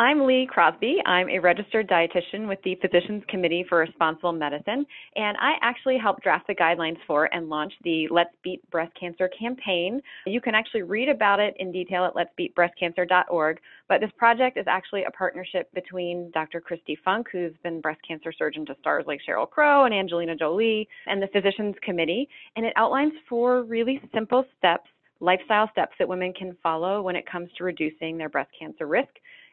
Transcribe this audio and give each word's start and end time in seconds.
I'm 0.00 0.26
Lee 0.26 0.48
Crosby. 0.50 0.96
I'm 1.04 1.28
a 1.28 1.38
registered 1.38 1.86
dietitian 1.86 2.48
with 2.48 2.58
the 2.64 2.74
Physicians 2.76 3.22
Committee 3.28 3.66
for 3.68 3.80
Responsible 3.80 4.32
Medicine, 4.32 4.86
and 5.14 5.36
I 5.36 5.56
actually 5.60 5.98
helped 5.98 6.22
draft 6.22 6.46
the 6.46 6.54
guidelines 6.54 6.96
for 7.06 7.28
and 7.34 7.50
launch 7.50 7.74
the 7.84 8.08
Let's 8.10 8.34
Beat 8.42 8.62
Breast 8.70 8.94
Cancer 8.98 9.28
campaign. 9.38 10.00
You 10.24 10.40
can 10.40 10.54
actually 10.54 10.84
read 10.84 11.10
about 11.10 11.38
it 11.38 11.54
in 11.58 11.70
detail 11.70 12.06
at 12.06 12.14
letsbeatbreastcancer.org, 12.14 13.60
but 13.90 14.00
this 14.00 14.10
project 14.16 14.56
is 14.56 14.64
actually 14.66 15.04
a 15.04 15.10
partnership 15.10 15.70
between 15.74 16.30
Dr. 16.32 16.62
Kristi 16.62 16.96
Funk, 17.04 17.26
who's 17.30 17.52
been 17.62 17.82
breast 17.82 18.00
cancer 18.08 18.32
surgeon 18.32 18.64
to 18.64 18.76
stars 18.80 19.04
like 19.06 19.20
Sheryl 19.28 19.50
Crow 19.50 19.84
and 19.84 19.92
Angelina 19.92 20.34
Jolie, 20.34 20.88
and 21.08 21.22
the 21.22 21.28
Physicians 21.28 21.74
Committee, 21.82 22.26
and 22.56 22.64
it 22.64 22.72
outlines 22.76 23.12
four 23.28 23.64
really 23.64 24.00
simple 24.14 24.46
steps 24.56 24.88
lifestyle 25.22 25.68
steps 25.70 25.92
that 25.98 26.08
women 26.08 26.32
can 26.32 26.56
follow 26.62 27.02
when 27.02 27.14
it 27.14 27.30
comes 27.30 27.50
to 27.56 27.62
reducing 27.62 28.16
their 28.16 28.30
breast 28.30 28.50
cancer 28.58 28.86
risk 28.86 29.10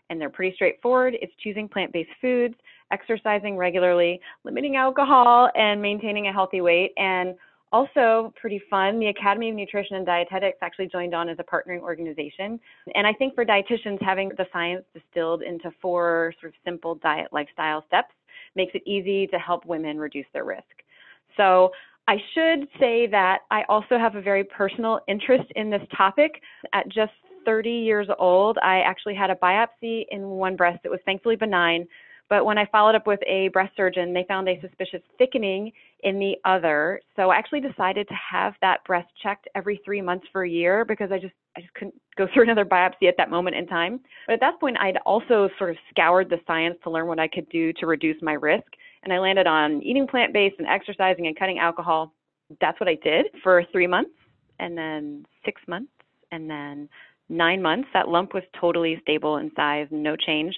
and 0.10 0.20
they're 0.20 0.30
pretty 0.30 0.56
straightforward. 0.56 1.16
It's 1.22 1.34
choosing 1.44 1.68
plant 1.68 1.94
based 1.94 2.10
foods, 2.22 2.56
exercising 2.92 3.58
regularly, 3.58 4.20
limiting 4.44 4.76
alcohol, 4.76 5.50
and 5.56 5.82
maintaining 5.82 6.28
a 6.28 6.34
healthy 6.34 6.62
weight. 6.62 6.92
And 6.98 7.36
also, 7.74 8.34
pretty 8.40 8.62
fun, 8.70 8.98
the 8.98 9.08
Academy 9.08 9.50
of 9.50 9.56
Nutrition 9.56 9.98
and 9.98 10.06
Dietetics 10.06 10.58
actually 10.62 10.88
joined 10.88 11.14
on 11.14 11.28
as 11.28 11.38
a 11.40 11.44
partnering 11.44 11.82
organization. 11.82 12.60
And 12.96 13.06
I 13.06 13.12
think 13.12 13.36
for 13.36 13.46
dietitians, 13.46 14.02
having 14.02 14.30
the 14.38 14.46
science 14.54 14.86
distilled 14.94 15.42
into 15.42 15.72
four 15.82 16.34
sort 16.40 16.54
of 16.54 16.60
simple 16.64 16.96
diet 16.96 17.28
lifestyle 17.34 17.84
steps 17.86 18.14
makes 18.56 18.74
it 18.74 18.84
easy 18.86 19.28
to 19.28 19.38
help 19.38 19.66
women 19.66 19.98
reduce 20.00 20.26
their 20.34 20.46
risk. 20.46 20.64
So, 21.36 21.72
I 22.08 22.16
should 22.34 22.70
say 22.80 23.06
that 23.08 23.40
I 23.52 23.64
also 23.68 23.98
have 23.98 24.16
a 24.16 24.22
very 24.22 24.46
personal 24.46 25.02
interest 25.10 25.52
in 25.58 25.70
this 25.70 25.82
topic. 25.96 26.42
At 26.72 26.88
just 26.88 27.12
30 27.48 27.70
years 27.70 28.08
old, 28.20 28.58
I 28.62 28.82
actually 28.82 29.16
had 29.16 29.30
a 29.30 29.36
biopsy 29.36 30.04
in 30.12 30.28
one 30.28 30.58
breast 30.58 30.84
that 30.84 30.92
was 30.92 31.00
thankfully 31.06 31.38
benign. 31.38 31.88
But 32.30 32.44
when 32.46 32.58
I 32.58 32.66
followed 32.66 32.94
up 32.94 33.08
with 33.08 33.22
a 33.26 33.48
breast 33.50 33.72
surgeon, 33.78 34.14
they 34.14 34.26
found 34.28 34.50
a 34.50 34.60
suspicious 34.60 35.02
thickening 35.18 35.72
in 36.04 36.20
the 36.20 36.36
other. 36.44 37.00
So 37.16 37.30
I 37.30 37.38
actually 37.38 37.62
decided 37.62 38.06
to 38.10 38.14
have 38.16 38.54
that 38.60 38.84
breast 38.86 39.08
checked 39.24 39.48
every 39.56 39.80
three 39.86 40.02
months 40.02 40.28
for 40.34 40.44
a 40.44 40.50
year 40.50 40.84
because 40.84 41.10
I 41.10 41.20
just 41.20 41.34
I 41.56 41.62
just 41.62 41.74
couldn't 41.76 41.96
go 42.18 42.28
through 42.34 42.44
another 42.44 42.66
biopsy 42.66 43.08
at 43.08 43.16
that 43.18 43.30
moment 43.30 43.56
in 43.56 43.66
time. 43.66 44.02
But 44.28 44.34
at 44.34 44.40
that 44.42 44.60
point, 44.60 44.78
I'd 44.78 44.98
also 45.06 45.50
sort 45.58 45.70
of 45.70 45.78
scoured 45.90 46.30
the 46.30 46.40
science 46.46 46.76
to 46.84 46.90
learn 46.90 47.08
what 47.08 47.20
I 47.20 47.30
could 47.30 47.48
do 47.48 47.72
to 47.80 47.86
reduce 47.86 48.22
my 48.22 48.34
risk, 48.34 48.68
and 49.04 49.14
I 49.14 49.20
landed 49.20 49.48
on 49.48 49.82
eating 49.82 50.06
plant-based 50.06 50.56
and 50.60 50.68
exercising 50.68 51.28
and 51.28 51.40
cutting 51.40 51.60
alcohol. 51.60 52.14
That's 52.60 52.78
what 52.80 52.90
I 52.90 52.98
did 53.02 53.28
for 53.42 53.64
three 53.72 53.88
months, 53.88 54.12
and 54.60 54.78
then 54.78 55.26
six 55.46 55.62
months, 55.66 55.92
and 56.34 56.50
then 56.50 56.90
nine 57.30 57.62
months. 57.62 57.90
That 57.94 58.10
lump 58.10 58.34
was 58.34 58.44
totally 58.60 59.00
stable 59.02 59.38
in 59.38 59.52
size, 59.56 59.88
no 59.92 60.16
change. 60.16 60.56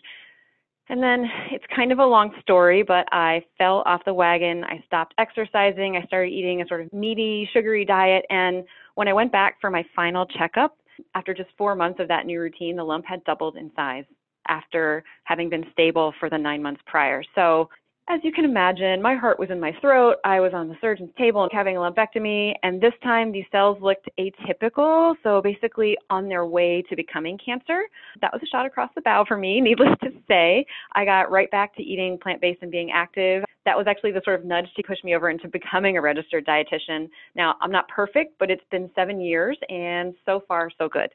And 0.89 1.03
then 1.03 1.29
it's 1.51 1.65
kind 1.75 1.91
of 1.91 1.99
a 1.99 2.05
long 2.05 2.33
story, 2.41 2.81
but 2.81 3.05
I 3.11 3.45
fell 3.59 3.83
off 3.85 4.01
the 4.05 4.13
wagon. 4.13 4.63
I 4.63 4.83
stopped 4.87 5.13
exercising. 5.19 5.95
I 5.95 6.05
started 6.05 6.31
eating 6.31 6.61
a 6.61 6.67
sort 6.67 6.81
of 6.81 6.91
meaty, 6.91 7.47
sugary 7.53 7.85
diet. 7.85 8.25
And 8.31 8.63
when 8.95 9.07
I 9.07 9.13
went 9.13 9.31
back 9.31 9.61
for 9.61 9.69
my 9.69 9.85
final 9.95 10.25
checkup, 10.25 10.75
after 11.13 11.33
just 11.33 11.49
four 11.57 11.75
months 11.75 11.99
of 11.99 12.07
that 12.07 12.25
new 12.25 12.39
routine, 12.39 12.75
the 12.75 12.83
lump 12.83 13.05
had 13.05 13.23
doubled 13.23 13.55
in 13.55 13.71
size 13.75 14.03
after 14.47 15.03
having 15.25 15.47
been 15.47 15.65
stable 15.71 16.13
for 16.19 16.29
the 16.29 16.37
nine 16.37 16.61
months 16.61 16.81
prior. 16.87 17.23
So 17.35 17.69
as 18.09 18.19
you 18.23 18.31
can 18.31 18.43
imagine, 18.43 19.01
my 19.03 19.15
heart 19.15 19.37
was 19.37 19.51
in 19.51 19.59
my 19.59 19.71
throat. 19.79 20.15
I 20.25 20.39
was 20.39 20.51
on 20.55 20.67
the 20.67 20.75
surgeon's 20.81 21.13
table 21.15 21.43
and 21.43 21.51
having 21.53 21.77
a 21.77 21.79
lumpectomy, 21.79 22.53
and 22.63 22.81
this 22.81 22.93
time 23.03 23.31
these 23.31 23.45
cells 23.51 23.77
looked 23.81 24.09
atypical, 24.19 25.13
so 25.21 25.41
basically 25.43 25.95
on 26.09 26.27
their 26.27 26.47
way 26.47 26.83
to 26.89 26.95
becoming 26.95 27.37
cancer. 27.43 27.83
That 28.21 28.33
was 28.33 28.41
a 28.41 28.47
shot 28.47 28.65
across 28.65 28.89
the 28.95 29.01
bow 29.01 29.25
for 29.27 29.37
me, 29.37 29.61
needless 29.61 29.95
to 30.03 30.09
say. 30.27 30.65
I 30.93 31.05
got 31.05 31.29
right 31.29 31.51
back 31.51 31.75
to 31.75 31.83
eating 31.83 32.17
plant 32.17 32.41
based 32.41 32.63
and 32.63 32.71
being 32.71 32.89
active. 32.91 33.43
That 33.65 33.77
was 33.77 33.85
actually 33.87 34.13
the 34.13 34.21
sort 34.25 34.39
of 34.39 34.45
nudge 34.45 34.67
to 34.75 34.83
push 34.83 35.03
me 35.03 35.15
over 35.15 35.29
into 35.29 35.47
becoming 35.53 35.97
a 35.97 36.01
registered 36.01 36.47
dietitian. 36.47 37.09
Now, 37.35 37.55
I'm 37.61 37.71
not 37.71 37.87
perfect, 37.89 38.39
but 38.39 38.49
it's 38.49 38.63
been 38.71 38.89
seven 38.95 39.21
years, 39.21 39.57
and 39.69 40.15
so 40.25 40.41
far, 40.47 40.71
so 40.79 40.89
good. 40.89 41.09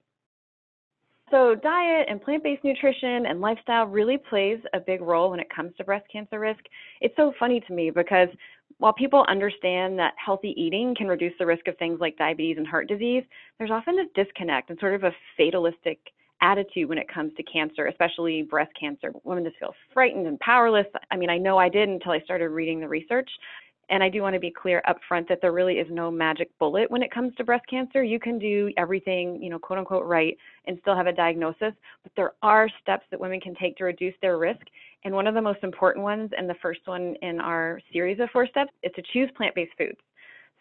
So, 1.30 1.54
diet 1.54 2.06
and 2.08 2.22
plant 2.22 2.42
based 2.42 2.64
nutrition 2.64 3.26
and 3.26 3.40
lifestyle 3.40 3.86
really 3.86 4.18
plays 4.18 4.58
a 4.74 4.80
big 4.80 5.00
role 5.00 5.30
when 5.30 5.40
it 5.40 5.48
comes 5.54 5.74
to 5.76 5.84
breast 5.84 6.06
cancer 6.12 6.38
risk. 6.38 6.60
It's 7.00 7.16
so 7.16 7.32
funny 7.38 7.60
to 7.60 7.72
me 7.72 7.90
because 7.90 8.28
while 8.78 8.92
people 8.92 9.24
understand 9.28 9.98
that 9.98 10.14
healthy 10.24 10.54
eating 10.56 10.94
can 10.94 11.08
reduce 11.08 11.32
the 11.38 11.46
risk 11.46 11.66
of 11.66 11.78
things 11.78 11.98
like 12.00 12.18
diabetes 12.18 12.58
and 12.58 12.66
heart 12.66 12.88
disease, 12.88 13.24
there's 13.58 13.70
often 13.70 13.96
this 13.96 14.06
disconnect 14.14 14.70
and 14.70 14.78
sort 14.78 14.94
of 14.94 15.04
a 15.04 15.12
fatalistic 15.36 15.98
attitude 16.42 16.88
when 16.88 16.98
it 16.98 17.08
comes 17.12 17.32
to 17.36 17.42
cancer, 17.44 17.86
especially 17.86 18.42
breast 18.42 18.72
cancer. 18.78 19.12
Women 19.24 19.44
just 19.44 19.58
feel 19.58 19.74
frightened 19.94 20.26
and 20.26 20.38
powerless. 20.40 20.86
I 21.10 21.16
mean, 21.16 21.30
I 21.30 21.38
know 21.38 21.56
I 21.56 21.68
did 21.68 21.88
until 21.88 22.12
I 22.12 22.20
started 22.20 22.50
reading 22.50 22.80
the 22.80 22.88
research. 22.88 23.30
And 23.90 24.02
I 24.02 24.08
do 24.08 24.22
want 24.22 24.34
to 24.34 24.40
be 24.40 24.50
clear 24.50 24.82
up 24.86 24.98
front 25.06 25.28
that 25.28 25.40
there 25.40 25.52
really 25.52 25.74
is 25.74 25.86
no 25.90 26.10
magic 26.10 26.50
bullet 26.58 26.90
when 26.90 27.02
it 27.02 27.10
comes 27.10 27.34
to 27.36 27.44
breast 27.44 27.66
cancer. 27.68 28.02
You 28.02 28.18
can 28.18 28.38
do 28.38 28.70
everything, 28.76 29.42
you 29.42 29.50
know, 29.50 29.58
quote 29.58 29.78
unquote, 29.78 30.06
right 30.06 30.36
and 30.66 30.78
still 30.80 30.96
have 30.96 31.06
a 31.06 31.12
diagnosis, 31.12 31.72
but 32.02 32.12
there 32.16 32.32
are 32.42 32.68
steps 32.80 33.04
that 33.10 33.20
women 33.20 33.40
can 33.40 33.54
take 33.54 33.76
to 33.76 33.84
reduce 33.84 34.14
their 34.22 34.38
risk. 34.38 34.62
And 35.04 35.14
one 35.14 35.26
of 35.26 35.34
the 35.34 35.42
most 35.42 35.62
important 35.62 36.02
ones, 36.02 36.30
and 36.36 36.48
the 36.48 36.54
first 36.62 36.80
one 36.86 37.14
in 37.20 37.40
our 37.40 37.80
series 37.92 38.18
of 38.20 38.30
four 38.30 38.46
steps, 38.46 38.72
is 38.82 38.92
to 38.96 39.02
choose 39.12 39.30
plant 39.36 39.54
based 39.54 39.72
foods. 39.76 39.98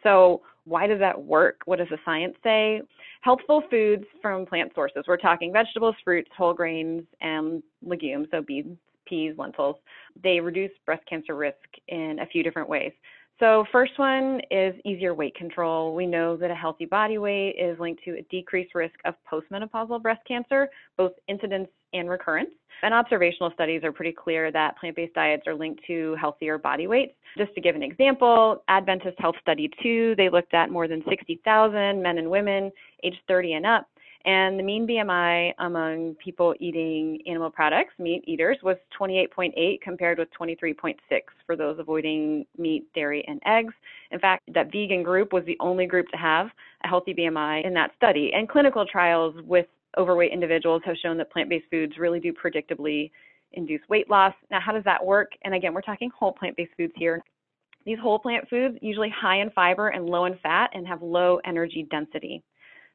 So, 0.04 0.42
why 0.66 0.88
does 0.88 1.00
that 1.00 1.22
work? 1.22 1.62
What 1.66 1.80
does 1.80 1.88
the 1.90 1.98
science 2.06 2.36
say? 2.44 2.82
Healthful 3.22 3.64
foods 3.70 4.04
from 4.22 4.46
plant 4.46 4.72
sources. 4.76 5.06
We're 5.08 5.18
talking 5.18 5.52
vegetables, 5.52 5.96
fruits, 6.04 6.30
whole 6.38 6.54
grains, 6.54 7.04
and 7.22 7.64
legumes, 7.82 8.28
so 8.32 8.42
beans, 8.42 8.78
peas, 9.14 9.36
lentils, 9.38 9.76
they 10.24 10.40
reduce 10.40 10.72
breast 10.86 11.04
cancer 11.08 11.36
risk 11.36 11.58
in 11.88 12.18
a 12.20 12.26
few 12.26 12.42
different 12.42 12.68
ways. 12.68 12.92
So, 13.40 13.66
first 13.72 13.98
one 13.98 14.42
is 14.52 14.76
easier 14.86 15.14
weight 15.14 15.36
control. 15.36 15.96
We 15.96 16.06
know 16.06 16.38
that 16.38 16.52
a 16.52 16.56
healthy 16.56 16.86
body 16.86 17.18
weight 17.18 17.56
is 17.60 17.80
linked 17.80 18.04
to 18.06 18.18
a 18.18 18.22
decreased 18.30 18.76
risk 18.76 18.96
of 19.06 19.16
postmenopausal 19.32 20.02
breast 20.02 20.22
cancer, 20.28 20.70
both 20.98 21.12
incidence 21.28 21.68
and 21.94 22.10
recurrence. 22.10 22.52
And 22.84 22.94
observational 22.94 23.52
studies 23.54 23.84
are 23.84 23.92
pretty 23.92 24.12
clear 24.12 24.52
that 24.52 24.78
plant 24.78 24.96
based 24.96 25.14
diets 25.14 25.44
are 25.48 25.56
linked 25.56 25.82
to 25.88 26.16
healthier 26.20 26.58
body 26.58 26.88
weights. 26.88 27.14
Just 27.38 27.54
to 27.56 27.62
give 27.62 27.76
an 27.76 27.84
example, 27.84 28.64
Adventist 28.68 29.20
Health 29.20 29.36
Study 29.42 29.70
2, 29.82 30.16
they 30.18 30.30
looked 30.30 30.54
at 30.54 30.70
more 30.70 30.88
than 30.88 31.04
60,000 31.08 32.02
men 32.02 32.18
and 32.18 32.30
women 32.30 32.72
aged 33.04 33.20
30 33.28 33.54
and 33.54 33.66
up 33.66 33.88
and 34.26 34.58
the 34.58 34.64
mean 34.64 34.88
BMI 34.88 35.54
among 35.60 36.16
people 36.16 36.56
eating 36.60 37.22
animal 37.28 37.50
products, 37.50 37.94
meat 38.00 38.24
eaters, 38.26 38.58
was 38.64 38.78
28.8 38.98 39.82
compared 39.82 40.18
with 40.18 40.30
23.6 40.40 40.96
for 41.46 41.58
those 41.58 41.78
avoiding 41.78 42.46
meat, 42.58 42.86
dairy, 42.96 43.26
and 43.28 43.42
eggs. 43.46 43.74
In 44.12 44.20
fact, 44.20 44.44
that 44.54 44.72
vegan 44.72 45.04
group 45.04 45.34
was 45.34 45.44
the 45.46 45.58
only 45.60 45.86
group 45.86 46.08
to 46.10 46.18
have 46.18 46.48
a 46.86 46.88
healthy 46.88 47.14
BMI 47.14 47.66
in 47.66 47.74
that 47.74 47.92
study. 47.98 48.32
And 48.34 48.48
clinical 48.48 48.86
trials 48.86 49.36
with 49.46 49.66
overweight 49.98 50.32
individuals 50.32 50.82
have 50.86 50.96
shown 50.98 51.18
that 51.18 51.32
plant 51.32 51.50
based 51.50 51.66
foods 51.70 51.98
really 51.98 52.22
do 52.22 52.32
predictably 52.32 53.12
induce 53.52 53.82
weight 53.90 54.10
loss. 54.10 54.34
Now, 54.50 54.62
how 54.62 54.72
does 54.72 54.86
that 54.86 55.04
work? 55.04 55.32
And 55.44 55.54
again, 55.54 55.74
we're 55.74 55.82
talking 55.82 56.10
whole 56.18 56.32
plant 56.32 56.56
based 56.56 56.72
foods 56.78 56.94
here. 56.96 57.22
These 57.86 58.00
whole 58.00 58.20
plant 58.20 58.48
foods 58.50 58.78
usually 58.82 59.10
high 59.10 59.42
in 59.42 59.50
fiber 59.50 59.90
and 59.90 60.06
low 60.06 60.26
in 60.26 60.38
fat 60.42 60.70
and 60.74 60.88
have 60.88 61.02
low 61.02 61.40
energy 61.46 61.86
density. 61.92 62.42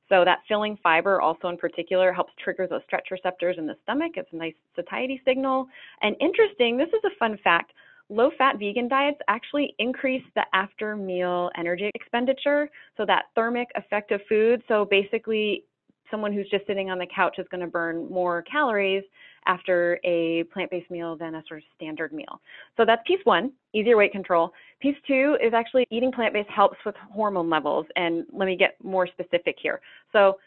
So 0.08 0.24
that 0.24 0.38
filling 0.48 0.78
fiber 0.82 1.20
also 1.20 1.48
in 1.48 1.56
particular 1.56 2.12
helps 2.12 2.32
trigger 2.42 2.66
those 2.66 2.80
stretch 2.86 3.08
receptors 3.10 3.56
in 3.58 3.66
the 3.66 3.76
stomach. 3.82 4.12
It's 4.16 4.32
a 4.32 4.36
nice 4.36 4.54
satiety 4.74 5.20
signal. 5.24 5.66
And 6.02 6.16
interesting, 6.20 6.76
this 6.76 6.88
is 6.88 7.00
a 7.04 7.16
fun 7.18 7.38
fact. 7.44 7.72
Low 8.10 8.30
fat 8.38 8.58
vegan 8.58 8.88
diets 8.88 9.18
actually 9.28 9.74
increase 9.78 10.22
the 10.34 10.42
after 10.54 10.96
meal 10.96 11.50
energy 11.58 11.90
expenditure. 11.94 12.70
So 12.96 13.04
that 13.04 13.26
thermic 13.34 13.68
effect 13.74 14.12
of 14.12 14.22
food. 14.28 14.62
So 14.66 14.86
basically, 14.86 15.64
someone 16.10 16.32
who's 16.32 16.48
just 16.50 16.66
sitting 16.66 16.90
on 16.90 16.98
the 16.98 17.06
couch 17.14 17.36
is 17.38 17.46
going 17.50 17.60
to 17.60 17.66
burn 17.66 18.10
more 18.10 18.42
calories 18.42 19.02
after 19.46 19.98
a 20.04 20.42
plant-based 20.52 20.90
meal 20.90 21.16
than 21.16 21.36
a 21.36 21.42
sort 21.48 21.60
of 21.60 21.64
standard 21.74 22.12
meal. 22.12 22.40
So 22.76 22.84
that's 22.84 23.02
piece 23.06 23.20
one, 23.24 23.52
easier 23.72 23.96
weight 23.96 24.12
control. 24.12 24.52
Piece 24.80 24.96
two 25.06 25.36
is 25.42 25.54
actually 25.54 25.86
eating 25.90 26.12
plant-based 26.12 26.50
helps 26.50 26.76
with 26.84 26.94
hormone 27.12 27.48
levels. 27.48 27.86
And 27.96 28.26
let 28.32 28.46
me 28.46 28.56
get 28.56 28.76
more 28.82 29.06
specific 29.06 29.56
here. 29.60 29.80
So 30.12 30.38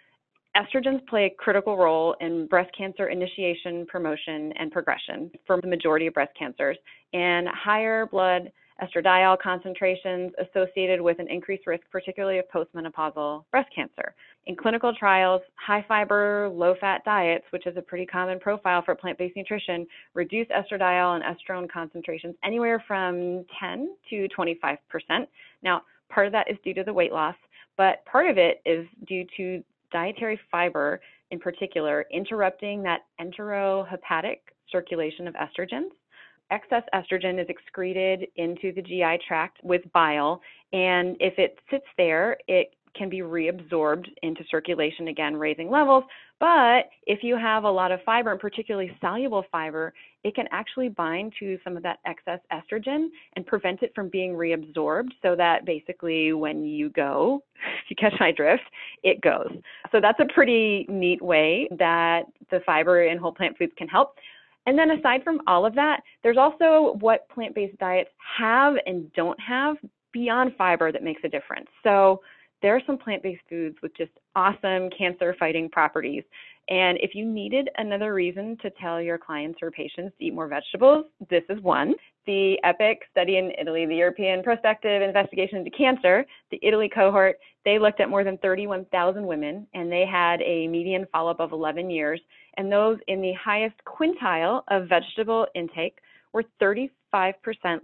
estrogens 0.55 1.05
play 1.07 1.25
a 1.25 1.29
critical 1.29 1.77
role 1.77 2.15
in 2.19 2.45
breast 2.47 2.71
cancer 2.77 3.07
initiation, 3.07 3.85
promotion, 3.87 4.53
and 4.59 4.71
progression 4.71 5.31
for 5.47 5.59
the 5.61 5.67
majority 5.67 6.07
of 6.07 6.13
breast 6.13 6.33
cancers. 6.37 6.77
And 7.13 7.47
higher 7.47 8.05
blood 8.05 8.51
estradiol 8.83 9.37
concentrations 9.39 10.31
associated 10.39 10.99
with 10.99 11.19
an 11.19 11.27
increased 11.29 11.67
risk, 11.67 11.83
particularly 11.91 12.39
of 12.39 12.45
postmenopausal 12.53 13.45
breast 13.51 13.69
cancer. 13.73 14.13
In 14.47 14.55
clinical 14.55 14.93
trials, 14.93 15.41
high 15.55 15.85
fiber, 15.87 16.49
low 16.49 16.73
fat 16.79 17.03
diets, 17.05 17.45
which 17.51 17.67
is 17.67 17.77
a 17.77 17.81
pretty 17.81 18.07
common 18.07 18.39
profile 18.39 18.81
for 18.83 18.95
plant 18.95 19.17
based 19.17 19.35
nutrition, 19.35 19.85
reduce 20.15 20.47
estradiol 20.47 21.15
and 21.15 21.23
estrone 21.23 21.69
concentrations 21.69 22.35
anywhere 22.43 22.83
from 22.87 23.45
10 23.59 23.95
to 24.09 24.27
25%. 24.37 24.77
Now, 25.61 25.83
part 26.09 26.25
of 26.25 26.33
that 26.33 26.49
is 26.49 26.57
due 26.63 26.73
to 26.73 26.83
the 26.83 26.93
weight 26.93 27.11
loss, 27.11 27.35
but 27.77 28.03
part 28.05 28.29
of 28.29 28.37
it 28.37 28.61
is 28.65 28.87
due 29.07 29.25
to 29.37 29.63
dietary 29.91 30.39
fiber 30.49 30.99
in 31.29 31.39
particular, 31.39 32.05
interrupting 32.11 32.83
that 32.83 33.01
enterohepatic 33.19 34.39
circulation 34.71 35.27
of 35.27 35.35
estrogens. 35.35 35.89
Excess 36.51 36.83
estrogen 36.93 37.41
is 37.41 37.47
excreted 37.47 38.27
into 38.35 38.73
the 38.73 38.81
GI 38.81 39.19
tract 39.25 39.59
with 39.63 39.81
bile, 39.93 40.41
and 40.73 41.15
if 41.21 41.39
it 41.39 41.57
sits 41.69 41.85
there, 41.97 42.37
it 42.47 42.73
can 42.95 43.09
be 43.09 43.19
reabsorbed 43.19 44.07
into 44.23 44.43
circulation 44.49 45.07
again, 45.07 45.35
raising 45.35 45.69
levels. 45.69 46.03
But 46.39 46.89
if 47.05 47.19
you 47.21 47.37
have 47.37 47.65
a 47.65 47.69
lot 47.69 47.91
of 47.91 48.01
fiber, 48.03 48.31
and 48.31 48.39
particularly 48.39 48.91
soluble 48.99 49.45
fiber, 49.51 49.93
it 50.23 50.33
can 50.33 50.47
actually 50.51 50.89
bind 50.89 51.33
to 51.39 51.57
some 51.63 51.77
of 51.77 51.83
that 51.83 51.99
excess 52.05 52.39
estrogen 52.51 53.07
and 53.35 53.45
prevent 53.45 53.83
it 53.83 53.91
from 53.93 54.09
being 54.09 54.33
reabsorbed 54.33 55.09
so 55.21 55.35
that 55.35 55.65
basically 55.65 56.33
when 56.33 56.63
you 56.63 56.89
go, 56.89 57.43
if 57.55 57.83
you 57.89 57.95
catch 57.95 58.13
my 58.19 58.31
drift, 58.31 58.63
it 59.03 59.21
goes. 59.21 59.51
So 59.91 59.99
that's 60.01 60.19
a 60.19 60.33
pretty 60.33 60.85
neat 60.89 61.21
way 61.21 61.67
that 61.77 62.23
the 62.49 62.61
fiber 62.65 63.03
in 63.03 63.17
whole 63.17 63.33
plant 63.33 63.57
foods 63.57 63.73
can 63.77 63.87
help. 63.87 64.15
And 64.65 64.77
then 64.77 64.91
aside 64.91 65.23
from 65.23 65.41
all 65.47 65.65
of 65.65 65.75
that, 65.75 66.01
there's 66.23 66.37
also 66.37 66.97
what 66.99 67.27
plant-based 67.29 67.77
diets 67.77 68.09
have 68.37 68.75
and 68.85 69.11
don't 69.13 69.39
have 69.39 69.77
beyond 70.11 70.53
fiber 70.57 70.91
that 70.91 71.03
makes 71.03 71.21
a 71.23 71.29
difference. 71.29 71.67
So 71.83 72.21
there 72.61 72.75
are 72.75 72.81
some 72.85 72.97
plant-based 72.97 73.41
foods 73.49 73.77
with 73.81 73.95
just 73.97 74.11
awesome 74.35 74.89
cancer 74.95 75.35
fighting 75.39 75.69
properties. 75.69 76.23
And 76.69 76.97
if 77.01 77.15
you 77.15 77.25
needed 77.25 77.69
another 77.77 78.13
reason 78.13 78.55
to 78.61 78.69
tell 78.81 79.01
your 79.01 79.17
clients 79.17 79.59
or 79.61 79.71
patients 79.71 80.13
to 80.17 80.25
eat 80.25 80.33
more 80.33 80.47
vegetables, 80.47 81.05
this 81.29 81.43
is 81.49 81.61
one. 81.61 81.95
The 82.27 82.57
EPIC 82.63 82.99
study 83.09 83.37
in 83.37 83.51
Italy, 83.59 83.85
the 83.85 83.95
European 83.95 84.43
Prospective 84.43 85.01
Investigation 85.01 85.57
into 85.57 85.71
Cancer, 85.71 86.23
the 86.51 86.59
Italy 86.61 86.87
cohort, 86.87 87.39
they 87.65 87.79
looked 87.79 87.99
at 87.99 88.09
more 88.09 88.23
than 88.23 88.37
31,000 88.37 89.25
women 89.25 89.67
and 89.73 89.91
they 89.91 90.05
had 90.05 90.41
a 90.43 90.67
median 90.67 91.07
follow 91.11 91.31
up 91.31 91.39
of 91.39 91.51
11 91.51 91.89
years. 91.89 92.21
And 92.57 92.71
those 92.71 92.99
in 93.07 93.21
the 93.21 93.33
highest 93.33 93.75
quintile 93.85 94.61
of 94.69 94.87
vegetable 94.87 95.47
intake 95.55 95.97
were 96.31 96.43
35% 96.61 96.89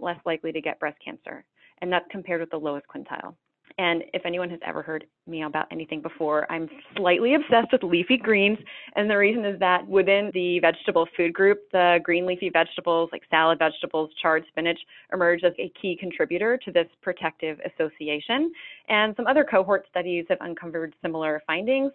less 0.00 0.18
likely 0.24 0.52
to 0.52 0.60
get 0.60 0.78
breast 0.78 0.98
cancer. 1.04 1.44
And 1.82 1.92
that's 1.92 2.06
compared 2.10 2.40
with 2.40 2.50
the 2.50 2.56
lowest 2.56 2.86
quintile. 2.86 3.34
And 3.78 4.02
if 4.12 4.22
anyone 4.26 4.50
has 4.50 4.58
ever 4.66 4.82
heard 4.82 5.06
me 5.28 5.44
about 5.44 5.68
anything 5.70 6.02
before, 6.02 6.50
I'm 6.50 6.68
slightly 6.96 7.34
obsessed 7.34 7.70
with 7.70 7.84
leafy 7.84 8.16
greens. 8.16 8.58
And 8.96 9.08
the 9.08 9.16
reason 9.16 9.44
is 9.44 9.58
that 9.60 9.86
within 9.86 10.32
the 10.34 10.58
vegetable 10.58 11.06
food 11.16 11.32
group, 11.32 11.60
the 11.70 12.00
green 12.02 12.26
leafy 12.26 12.50
vegetables 12.50 13.08
like 13.12 13.22
salad 13.30 13.60
vegetables, 13.60 14.10
chard 14.20 14.44
spinach 14.48 14.80
emerge 15.12 15.44
as 15.44 15.52
a 15.60 15.72
key 15.80 15.96
contributor 15.98 16.58
to 16.64 16.72
this 16.72 16.88
protective 17.02 17.60
association. 17.64 18.52
And 18.88 19.14
some 19.16 19.28
other 19.28 19.44
cohort 19.44 19.86
studies 19.88 20.26
have 20.28 20.38
uncovered 20.40 20.94
similar 21.00 21.40
findings. 21.46 21.92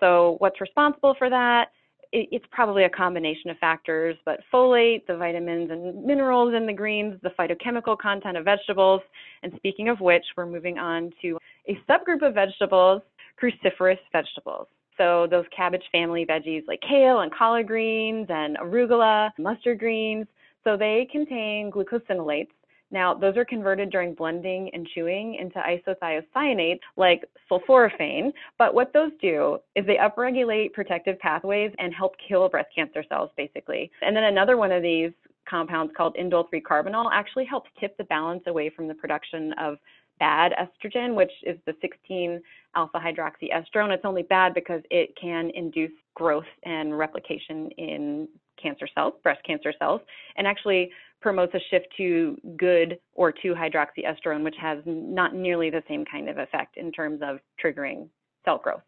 So 0.00 0.36
what's 0.38 0.60
responsible 0.60 1.14
for 1.18 1.30
that? 1.30 1.70
It's 2.12 2.44
probably 2.50 2.84
a 2.84 2.90
combination 2.90 3.48
of 3.50 3.58
factors, 3.58 4.16
but 4.24 4.40
folate, 4.52 5.06
the 5.06 5.16
vitamins 5.16 5.70
and 5.70 6.04
minerals 6.04 6.54
in 6.54 6.66
the 6.66 6.72
greens, 6.72 7.18
the 7.22 7.30
phytochemical 7.30 7.98
content 7.98 8.36
of 8.36 8.44
vegetables, 8.44 9.00
and 9.42 9.52
speaking 9.56 9.88
of 9.88 10.00
which, 10.00 10.24
we're 10.36 10.46
moving 10.46 10.78
on 10.78 11.10
to 11.22 11.38
a 11.68 11.78
subgroup 11.88 12.26
of 12.26 12.34
vegetables, 12.34 13.00
cruciferous 13.42 13.98
vegetables. 14.12 14.66
So 14.98 15.26
those 15.30 15.46
cabbage 15.56 15.84
family 15.90 16.26
veggies 16.26 16.62
like 16.68 16.80
kale 16.86 17.20
and 17.20 17.32
collard 17.32 17.66
greens 17.66 18.26
and 18.28 18.58
arugula, 18.58 19.30
mustard 19.38 19.78
greens. 19.78 20.26
So 20.64 20.76
they 20.76 21.08
contain 21.10 21.72
glucosinolates, 21.72 22.48
now, 22.92 23.14
those 23.14 23.36
are 23.36 23.44
converted 23.44 23.90
during 23.90 24.14
blending 24.14 24.70
and 24.74 24.86
chewing 24.94 25.36
into 25.36 25.58
isothiocyanates 25.58 26.80
like 26.96 27.24
sulforaphane, 27.50 28.32
but 28.58 28.74
what 28.74 28.92
those 28.92 29.10
do 29.20 29.58
is 29.74 29.86
they 29.86 29.96
upregulate 29.96 30.72
protective 30.74 31.18
pathways 31.18 31.72
and 31.78 31.94
help 31.94 32.14
kill 32.28 32.48
breast 32.48 32.68
cancer 32.74 33.02
cells, 33.08 33.30
basically. 33.36 33.90
And 34.02 34.14
then 34.14 34.24
another 34.24 34.56
one 34.56 34.72
of 34.72 34.82
these 34.82 35.10
compounds 35.48 35.92
called 35.96 36.14
indole 36.16 36.48
3 36.50 36.60
carbinol 36.60 37.10
actually 37.12 37.46
helps 37.46 37.70
tip 37.80 37.96
the 37.96 38.04
balance 38.04 38.42
away 38.46 38.70
from 38.70 38.88
the 38.88 38.94
production 38.94 39.54
of 39.54 39.78
bad 40.20 40.52
estrogen, 40.52 41.14
which 41.14 41.32
is 41.44 41.58
the 41.66 41.74
16 41.80 42.40
alpha 42.76 42.98
hydroxyestrone. 42.98 43.90
It's 43.90 44.04
only 44.04 44.22
bad 44.22 44.54
because 44.54 44.82
it 44.90 45.16
can 45.20 45.50
induce 45.54 45.90
growth 46.14 46.44
and 46.64 46.96
replication 46.96 47.70
in 47.78 48.28
cancer 48.60 48.88
cells, 48.94 49.14
breast 49.22 49.40
cancer 49.46 49.72
cells, 49.78 50.00
and 50.36 50.46
actually 50.46 50.90
promotes 51.20 51.54
a 51.54 51.60
shift 51.70 51.86
to 51.96 52.36
good 52.56 52.98
or 53.14 53.32
2 53.32 53.54
hydroxyestrone, 53.54 54.42
which 54.42 54.56
has 54.60 54.78
not 54.84 55.34
nearly 55.34 55.70
the 55.70 55.82
same 55.88 56.04
kind 56.04 56.28
of 56.28 56.38
effect 56.38 56.76
in 56.76 56.90
terms 56.90 57.20
of 57.22 57.38
triggering 57.62 58.08
cell 58.44 58.60
growth. 58.62 58.82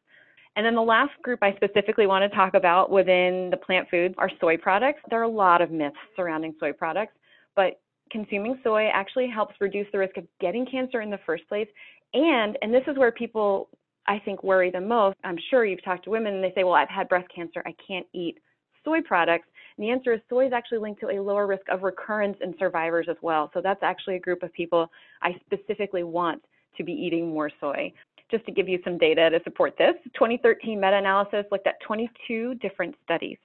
And 0.57 0.65
then 0.65 0.75
the 0.75 0.83
last 0.83 1.13
group 1.23 1.41
I 1.43 1.55
specifically 1.57 2.07
want 2.07 2.31
to 2.31 2.37
talk 2.37 2.55
about 2.55 2.91
within 2.91 3.49
the 3.51 3.57
plant 3.57 3.89
foods 3.91 4.15
are 4.19 4.31
soy 4.41 4.57
products. 4.57 5.01
There 5.11 5.21
are 5.21 5.25
a 5.25 5.29
lot 5.29 5.61
of 5.61 5.71
myths 5.71 5.97
surrounding 6.15 6.55
soy 6.61 6.73
products, 6.73 7.15
but 7.57 7.81
consuming 8.11 8.61
soy 8.63 8.89
actually 8.93 9.29
helps 9.29 9.55
reduce 9.61 9.87
the 9.91 9.99
risk 9.99 10.17
of 10.17 10.25
getting 10.41 10.65
cancer 10.67 11.01
in 11.01 11.11
the 11.11 11.19
first 11.27 11.49
place. 11.49 11.67
And, 12.13 12.57
and 12.63 12.73
this 12.73 12.85
is 12.87 12.97
where 12.97 13.11
people, 13.11 13.69
I 14.07 14.21
think, 14.21 14.45
worry 14.45 14.71
the 14.71 14.81
most. 14.81 15.17
I'm 15.25 15.39
sure 15.51 15.65
you've 15.65 15.85
talked 15.85 16.05
to 16.05 16.11
women 16.11 16.35
and 16.35 16.45
they 16.45 16.53
say, 16.55 16.63
well, 16.63 16.75
I've 16.75 16.89
had 16.89 17.09
breast 17.09 17.27
cancer. 17.35 17.63
I 17.67 17.75
can't 17.87 18.07
eat 18.13 18.39
soy 18.85 19.01
products. 19.03 19.49
And 19.77 19.87
the 19.87 19.91
answer 19.91 20.13
is 20.13 20.21
soy 20.29 20.47
is 20.47 20.53
actually 20.53 20.79
linked 20.79 21.01
to 21.01 21.09
a 21.09 21.21
lower 21.21 21.47
risk 21.47 21.69
of 21.69 21.83
recurrence 21.83 22.37
in 22.41 22.55
survivors 22.59 23.07
as 23.11 23.17
well. 23.23 23.51
So 23.55 23.61
that's 23.61 23.83
actually 23.83 24.17
a 24.17 24.21
group 24.21 24.43
of 24.43 24.53
people 24.53 24.91
I 25.23 25.37
specifically 25.47 26.05
want 26.05 26.43
to 26.77 26.85
be 26.85 26.93
eating 26.93 27.31
more 27.31 27.51
soy. 27.61 27.93
Just 28.31 28.47
to 28.47 28.53
give 28.53 28.69
you 28.69 28.79
some 28.85 28.99
data 28.99 29.31
to 29.31 29.41
support 29.45 29.77
this, 29.77 29.95
2013 30.15 30.81
meta-analysis 30.81 31.45
looked 31.51 31.67
at 31.67 31.81
22 31.87 32.55
different 32.57 32.95
studies. 33.05 33.39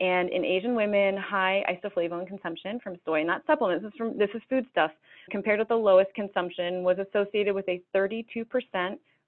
And 0.00 0.30
in 0.30 0.44
Asian 0.44 0.74
women, 0.74 1.16
high 1.16 1.64
isoflavone 1.68 2.26
consumption 2.26 2.78
from 2.80 2.96
soy, 3.04 3.22
not 3.24 3.42
supplements, 3.46 3.84
this 3.84 3.92
is, 3.92 3.96
from, 3.98 4.18
this 4.18 4.30
is 4.34 4.42
food 4.48 4.66
stuff, 4.70 4.92
compared 5.30 5.58
with 5.58 5.68
the 5.68 5.76
lowest 5.76 6.14
consumption 6.14 6.82
was 6.82 6.98
associated 6.98 7.54
with 7.54 7.68
a 7.68 7.82
32% 7.94 8.46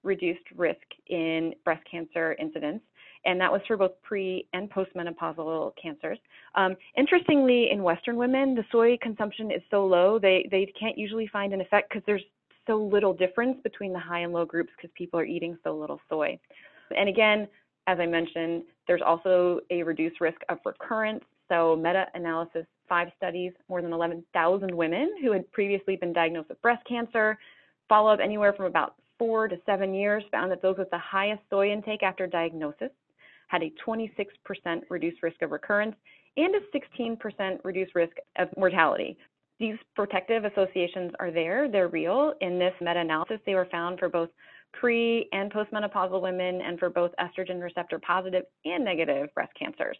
reduced 0.03 0.45
risk 0.55 0.81
in 1.07 1.53
breast 1.63 1.83
cancer 1.89 2.35
incidence 2.39 2.81
and 3.25 3.39
that 3.39 3.51
was 3.51 3.61
for 3.67 3.77
both 3.77 3.91
pre 4.03 4.47
and 4.53 4.69
postmenopausal 4.69 5.73
cancers. 5.81 6.17
Um, 6.55 6.75
interestingly, 6.97 7.69
in 7.71 7.83
Western 7.83 8.15
women, 8.15 8.55
the 8.55 8.63
soy 8.71 8.97
consumption 9.01 9.51
is 9.51 9.61
so 9.69 9.85
low, 9.85 10.19
they, 10.19 10.47
they 10.51 10.71
can't 10.79 10.97
usually 10.97 11.27
find 11.27 11.53
an 11.53 11.61
effect 11.61 11.89
because 11.89 12.03
there's 12.05 12.23
so 12.67 12.77
little 12.77 13.13
difference 13.13 13.57
between 13.63 13.93
the 13.93 13.99
high 13.99 14.19
and 14.19 14.33
low 14.33 14.45
groups 14.45 14.71
because 14.75 14.91
people 14.95 15.19
are 15.19 15.25
eating 15.25 15.57
so 15.63 15.75
little 15.75 15.99
soy. 16.09 16.39
And 16.95 17.09
again, 17.09 17.47
as 17.87 17.99
I 17.99 18.05
mentioned, 18.05 18.63
there's 18.87 19.01
also 19.05 19.59
a 19.69 19.83
reduced 19.83 20.21
risk 20.21 20.39
of 20.49 20.59
recurrence. 20.65 21.23
So 21.49 21.75
meta-analysis, 21.75 22.65
five 22.87 23.09
studies, 23.17 23.51
more 23.67 23.81
than 23.81 23.91
11,000 23.91 24.73
women 24.73 25.15
who 25.21 25.31
had 25.31 25.51
previously 25.51 25.95
been 25.95 26.13
diagnosed 26.13 26.49
with 26.49 26.61
breast 26.61 26.85
cancer, 26.87 27.37
follow-up 27.89 28.19
anywhere 28.23 28.53
from 28.53 28.65
about 28.65 28.95
four 29.17 29.47
to 29.47 29.57
seven 29.65 29.93
years, 29.93 30.23
found 30.31 30.51
that 30.51 30.61
those 30.61 30.77
with 30.77 30.89
the 30.91 30.97
highest 30.97 31.41
soy 31.49 31.71
intake 31.71 32.03
after 32.03 32.25
diagnosis 32.25 32.91
had 33.51 33.63
a 33.63 33.73
26% 33.85 34.07
reduced 34.89 35.21
risk 35.21 35.41
of 35.41 35.51
recurrence 35.51 35.95
and 36.37 36.55
a 36.55 36.59
16% 36.99 37.59
reduced 37.65 37.93
risk 37.93 38.15
of 38.37 38.47
mortality. 38.57 39.17
These 39.59 39.75
protective 39.93 40.45
associations 40.45 41.11
are 41.19 41.31
there, 41.31 41.69
they're 41.69 41.89
real. 41.89 42.33
In 42.39 42.57
this 42.57 42.73
meta 42.79 43.01
analysis, 43.01 43.39
they 43.45 43.53
were 43.53 43.67
found 43.69 43.99
for 43.99 44.07
both 44.07 44.29
pre 44.73 45.27
and 45.33 45.51
postmenopausal 45.51 46.21
women 46.21 46.61
and 46.61 46.79
for 46.79 46.89
both 46.89 47.11
estrogen 47.19 47.61
receptor 47.61 47.99
positive 47.99 48.45
and 48.63 48.85
negative 48.85 49.27
breast 49.35 49.51
cancers. 49.59 49.97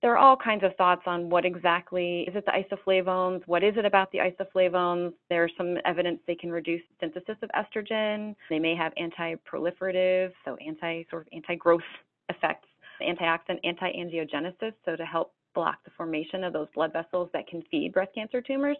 There 0.00 0.12
are 0.12 0.18
all 0.18 0.36
kinds 0.36 0.62
of 0.62 0.76
thoughts 0.76 1.02
on 1.06 1.28
what 1.30 1.44
exactly 1.44 2.22
is 2.28 2.36
it 2.36 2.44
the 2.46 2.52
isoflavones? 2.52 3.42
What 3.46 3.64
is 3.64 3.74
it 3.76 3.84
about 3.84 4.12
the 4.12 4.18
isoflavones? 4.18 5.14
There's 5.30 5.52
some 5.56 5.78
evidence 5.84 6.20
they 6.26 6.34
can 6.34 6.52
reduce 6.52 6.82
synthesis 7.00 7.36
of 7.42 7.50
estrogen. 7.50 8.36
They 8.50 8.58
may 8.58 8.76
have 8.76 8.92
anti-proliferative, 8.96 10.32
so 10.44 10.56
anti 10.56 11.04
sort 11.10 11.22
of 11.22 11.28
anti-growth 11.32 11.82
effects 12.28 12.68
antioxidant 13.02 13.60
anti-angiogenesis, 13.64 14.72
so 14.84 14.96
to 14.96 15.04
help 15.04 15.32
block 15.54 15.78
the 15.84 15.90
formation 15.96 16.44
of 16.44 16.52
those 16.52 16.68
blood 16.74 16.92
vessels 16.92 17.28
that 17.32 17.46
can 17.46 17.62
feed 17.70 17.92
breast 17.92 18.12
cancer 18.14 18.40
tumors, 18.40 18.76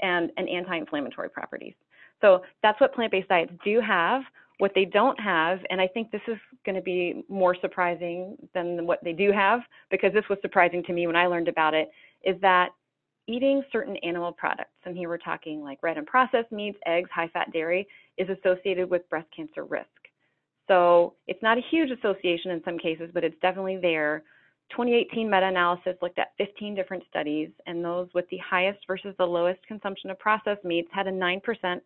and, 0.00 0.30
and 0.36 0.48
anti-inflammatory 0.48 1.28
properties. 1.28 1.74
So 2.20 2.42
that's 2.62 2.80
what 2.80 2.94
plant-based 2.94 3.28
diets 3.28 3.52
do 3.64 3.80
have. 3.80 4.22
What 4.58 4.72
they 4.74 4.84
don't 4.84 5.18
have, 5.20 5.60
and 5.70 5.80
I 5.80 5.86
think 5.86 6.10
this 6.10 6.20
is 6.26 6.36
going 6.66 6.74
to 6.74 6.82
be 6.82 7.24
more 7.28 7.56
surprising 7.60 8.36
than 8.54 8.86
what 8.86 9.02
they 9.04 9.12
do 9.12 9.30
have, 9.30 9.60
because 9.88 10.12
this 10.12 10.24
was 10.28 10.38
surprising 10.42 10.82
to 10.84 10.92
me 10.92 11.06
when 11.06 11.14
I 11.14 11.26
learned 11.26 11.46
about 11.46 11.74
it, 11.74 11.90
is 12.24 12.40
that 12.40 12.70
eating 13.28 13.62
certain 13.70 13.96
animal 13.98 14.32
products, 14.32 14.70
and 14.84 14.96
here 14.96 15.08
we're 15.08 15.18
talking 15.18 15.62
like 15.62 15.78
red 15.82 15.96
and 15.96 16.06
processed 16.06 16.50
meats, 16.50 16.78
eggs, 16.86 17.08
high 17.14 17.28
fat 17.28 17.52
dairy, 17.52 17.86
is 18.16 18.28
associated 18.28 18.90
with 18.90 19.08
breast 19.08 19.28
cancer 19.34 19.64
risk. 19.64 19.86
So 20.68 21.14
it's 21.26 21.42
not 21.42 21.58
a 21.58 21.62
huge 21.70 21.90
association 21.90 22.52
in 22.52 22.62
some 22.64 22.78
cases, 22.78 23.10
but 23.12 23.24
it's 23.24 23.40
definitely 23.40 23.78
there. 23.78 24.22
2018 24.70 25.30
meta-analysis 25.30 25.96
looked 26.02 26.18
at 26.18 26.32
15 26.36 26.74
different 26.74 27.02
studies, 27.08 27.48
and 27.66 27.82
those 27.82 28.08
with 28.14 28.28
the 28.30 28.38
highest 28.38 28.80
versus 28.86 29.14
the 29.18 29.24
lowest 29.24 29.66
consumption 29.66 30.10
of 30.10 30.18
processed 30.18 30.62
meats 30.62 30.88
had 30.92 31.06
a 31.06 31.10
9% 31.10 31.40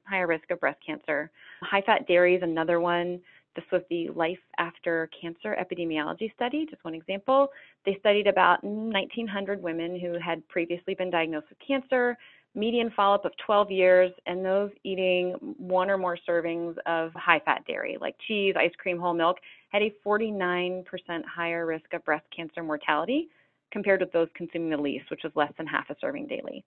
higher 0.05 0.27
risk 0.27 0.51
of 0.51 0.59
breast 0.59 0.81
cancer. 0.85 1.31
High-fat 1.63 2.09
dairy 2.09 2.35
is 2.35 2.43
another 2.43 2.81
one. 2.81 3.21
This 3.55 3.65
was 3.71 3.83
the 3.89 4.09
Life 4.17 4.39
After 4.59 5.09
Cancer 5.21 5.57
Epidemiology 5.61 6.35
Study, 6.35 6.67
just 6.69 6.85
one 6.85 6.95
example. 6.95 7.49
They 7.87 7.97
studied 8.01 8.27
about 8.27 8.65
1,900 8.65 9.63
women 9.63 10.01
who 10.01 10.19
had 10.19 10.47
previously 10.49 10.95
been 10.95 11.11
diagnosed 11.11 11.51
with 11.51 11.59
cancer, 11.65 12.17
median 12.55 12.91
follow 12.95 13.15
up 13.15 13.25
of 13.25 13.33
12 13.45 13.71
years, 13.71 14.13
and 14.27 14.45
those 14.45 14.71
eating 14.85 15.35
one 15.59 15.91
or 15.91 15.99
more 15.99 16.19
servings 16.29 16.75
of 16.87 17.13
high 17.15 17.41
fat 17.45 17.65
dairy 17.67 17.97
like 18.01 18.15
cheese, 18.27 18.55
ice 18.59 18.73
cream, 18.79 18.99
whole 18.99 19.15
milk 19.15 19.39
had 19.71 19.83
a 19.83 19.93
49% 20.07 20.85
higher 21.25 21.67
risk 21.67 21.93
of 21.93 22.05
breast 22.05 22.27
cancer 22.35 22.63
mortality 22.63 23.29
compared 23.73 24.01
with 24.01 24.13
those 24.13 24.29
consuming 24.35 24.71
the 24.71 24.77
least, 24.77 25.11
which 25.11 25.23
was 25.25 25.33
less 25.35 25.53
than 25.57 25.67
half 25.67 25.89
a 25.89 25.97
serving 26.01 26.27
daily. 26.27 26.65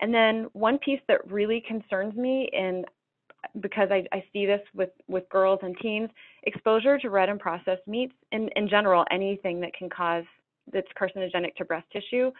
And 0.00 0.12
then 0.12 0.48
one 0.52 0.78
piece 0.78 1.00
that 1.08 1.30
really 1.30 1.62
concerns 1.66 2.14
me, 2.16 2.50
and 2.52 2.84
because 3.60 3.88
I, 3.90 4.04
I 4.12 4.24
see 4.32 4.46
this 4.46 4.60
with, 4.74 4.90
with 5.08 5.28
girls 5.28 5.60
and 5.62 5.76
teens, 5.80 6.10
exposure 6.42 6.98
to 6.98 7.10
red 7.10 7.28
and 7.28 7.38
processed 7.38 7.86
meats, 7.86 8.14
in, 8.32 8.48
in 8.56 8.68
general, 8.68 9.04
anything 9.10 9.60
that 9.60 9.72
can 9.74 9.88
cause 9.88 10.24
that's 10.72 10.88
carcinogenic 11.00 11.54
to 11.56 11.64
breast 11.64 11.86
tissue, 11.92 12.30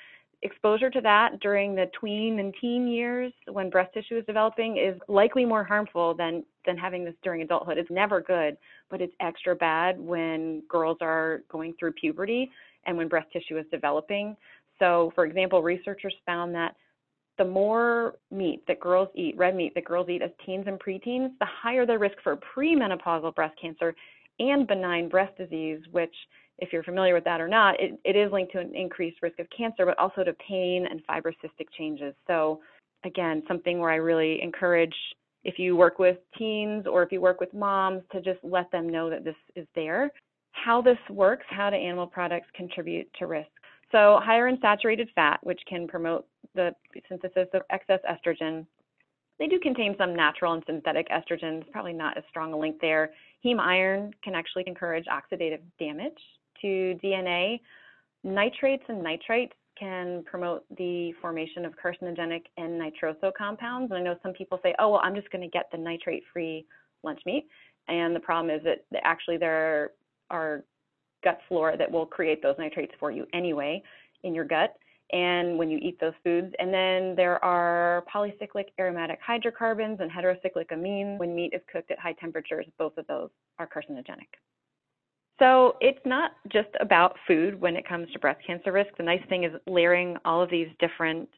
exposure 0.43 0.91
to 0.91 1.01
that 1.03 1.39
during 1.41 1.75
the 1.75 1.91
tween 1.99 2.39
and 2.39 2.55
teen 2.61 2.89
years 2.89 3.33
when 3.53 3.69
breast 3.69 3.93
tissue 3.93 4.17
is 4.17 4.25
developing 4.25 4.79
is 4.79 4.99
likely 5.09 5.45
more 5.45 5.63
harmful 5.63 6.15
than 6.15 6.45
than 6.67 6.77
having 6.77 7.05
this 7.05 7.15
during 7.23 7.43
adulthood. 7.43 7.79
It's 7.79 7.91
never 7.91 8.21
good, 8.21 8.57
but 8.91 9.01
it's 9.01 9.13
extra 9.21 9.55
bad 9.55 9.99
when 9.99 10.63
girls 10.69 10.99
are 11.01 11.43
going 11.51 11.75
through 11.79 11.93
puberty 11.93 12.51
and 12.87 12.97
when 12.97 13.09
breast 13.09 13.29
tissue 13.33 13.59
is 13.59 13.67
developing. 13.71 14.37
So, 14.79 15.13
for 15.15 15.25
example, 15.27 15.63
researchers 15.63 16.15
found 16.25 16.55
that 16.55 16.75
the 17.39 17.45
more 17.45 18.17
meat 18.31 18.63
that 18.67 18.81
girls 18.81 19.09
eat, 19.15 19.37
red 19.37 19.55
meat 19.55 19.75
that 19.75 19.85
girls 19.85 20.09
eat 20.09 20.23
as 20.23 20.31
teens 20.45 20.65
and 20.67 20.79
preteens, 20.79 21.31
the 21.39 21.47
higher 21.47 21.87
their 21.87 21.99
risk 21.99 22.17
for 22.23 22.37
premenopausal 22.37 23.35
breast 23.35 23.55
cancer 23.61 23.95
and 24.39 24.67
benign 24.67 25.09
breast 25.09 25.37
disease, 25.37 25.81
which, 25.93 26.15
if 26.61 26.73
you're 26.73 26.83
familiar 26.83 27.15
with 27.15 27.25
that 27.25 27.41
or 27.41 27.49
not, 27.49 27.81
it, 27.81 27.99
it 28.05 28.17
is 28.17 28.31
linked 28.33 28.53
to 28.53 28.59
an 28.59 28.75
increased 28.75 29.23
risk 29.23 29.39
of 29.39 29.47
cancer, 29.57 29.87
but 29.87 29.99
also 29.99 30.23
to 30.23 30.33
pain 30.35 30.87
and 30.89 31.01
fibrocystic 31.07 31.67
changes. 31.77 32.15
So, 32.27 32.61
again, 33.05 33.43
something 33.49 33.79
where 33.79 33.91
I 33.91 33.97
really 33.97 34.43
encourage 34.43 34.95
if 35.43 35.59
you 35.59 35.75
work 35.75 35.99
with 35.99 36.19
teens 36.37 36.87
or 36.87 37.03
if 37.03 37.11
you 37.11 37.21
work 37.21 37.41
with 37.41 37.53
moms 37.55 38.03
to 38.13 38.21
just 38.21 38.39
let 38.43 38.71
them 38.71 38.89
know 38.89 39.09
that 39.09 39.25
this 39.25 39.37
is 39.57 39.67
there. 39.75 40.11
How 40.53 40.83
this 40.83 40.99
works, 41.09 41.47
how 41.49 41.71
do 41.71 41.77
animal 41.77 42.07
products 42.07 42.49
contribute 42.55 43.09
to 43.19 43.27
risk? 43.27 43.49
So 43.93 44.21
higher 44.23 44.49
in 44.49 44.59
saturated 44.61 45.09
fat, 45.15 45.41
which 45.43 45.61
can 45.69 45.89
promote 45.89 46.27
the 46.55 46.75
synthesis 47.09 47.49
of 47.55 47.63
excess 47.71 48.01
estrogen. 48.09 48.67
They 49.39 49.47
do 49.47 49.59
contain 49.59 49.95
some 49.97 50.15
natural 50.15 50.53
and 50.53 50.63
synthetic 50.67 51.09
estrogens, 51.09 51.69
probably 51.71 51.95
not 51.95 52.19
as 52.19 52.25
strong 52.29 52.53
a 52.53 52.59
link 52.59 52.77
there. 52.81 53.11
Heme 53.45 53.59
iron 53.59 54.13
can 54.23 54.35
actually 54.35 54.65
encourage 54.67 55.07
oxidative 55.07 55.61
damage 55.79 56.19
to 56.63 56.99
DNA. 57.03 57.61
Nitrates 58.25 58.85
and 58.89 59.05
nitrites 59.05 59.53
can 59.79 60.23
promote 60.25 60.65
the 60.77 61.13
formation 61.23 61.65
of 61.65 61.73
carcinogenic 61.83 62.43
N-nitroso 62.59 63.33
compounds. 63.37 63.91
And 63.91 63.99
I 63.99 64.03
know 64.03 64.17
some 64.23 64.33
people 64.33 64.61
say, 64.63 64.75
oh, 64.79 64.91
well, 64.91 65.01
I'm 65.03 65.15
just 65.15 65.31
going 65.31 65.43
to 65.43 65.49
get 65.49 65.71
the 65.73 65.79
nitrate 65.79 66.23
free 66.33 66.67
lunch 67.03 67.21
meat. 67.25 67.47
And 67.89 68.15
the 68.15 68.21
problem 68.21 68.55
is 68.55 68.63
that 68.65 68.85
actually 69.05 69.39
there 69.39 69.93
are 70.29 70.65
gut 71.25 71.41
flora 71.49 71.77
that 71.77 71.91
will 71.91 72.07
create 72.07 72.43
those 72.43 72.57
nitrates 72.59 72.93
for 73.01 73.11
you 73.11 73.27
anyway 73.33 73.83
in 74.23 74.35
your 74.35 74.45
gut 74.45 74.77
and 75.13 75.59
when 75.59 75.69
you 75.71 75.79
eat 75.79 75.99
those 76.01 76.13
foods. 76.23 76.55
And 76.59 76.73
then 76.73 77.15
there 77.17 77.43
are 77.45 78.05
polycyclic 78.15 78.67
aromatic 78.79 79.19
hydrocarbons 79.27 79.99
and 80.01 80.11
heterocyclic 80.11 80.69
amines. 80.73 81.19
When 81.19 81.35
meat 81.35 81.53
is 81.53 81.63
cooked 81.73 81.91
at 81.91 81.99
high 81.99 82.13
temperatures, 82.13 82.67
both 82.79 82.97
of 82.97 83.07
those 83.07 83.31
are 83.59 83.67
carcinogenic. 83.67 84.29
So 85.41 85.77
it's 85.81 85.99
not 86.05 86.33
just 86.53 86.69
about 86.81 87.17
food 87.27 87.59
when 87.61 87.75
it 87.75 87.89
comes 87.89 88.13
to 88.13 88.19
breast 88.19 88.41
cancer 88.47 88.73
risk. 88.73 88.91
The 88.99 89.03
nice 89.03 89.23
thing 89.29 89.45
is 89.45 89.53
layering 89.67 90.17
all 90.25 90.43
of 90.43 90.51
these 90.51 90.69
different 90.79 91.29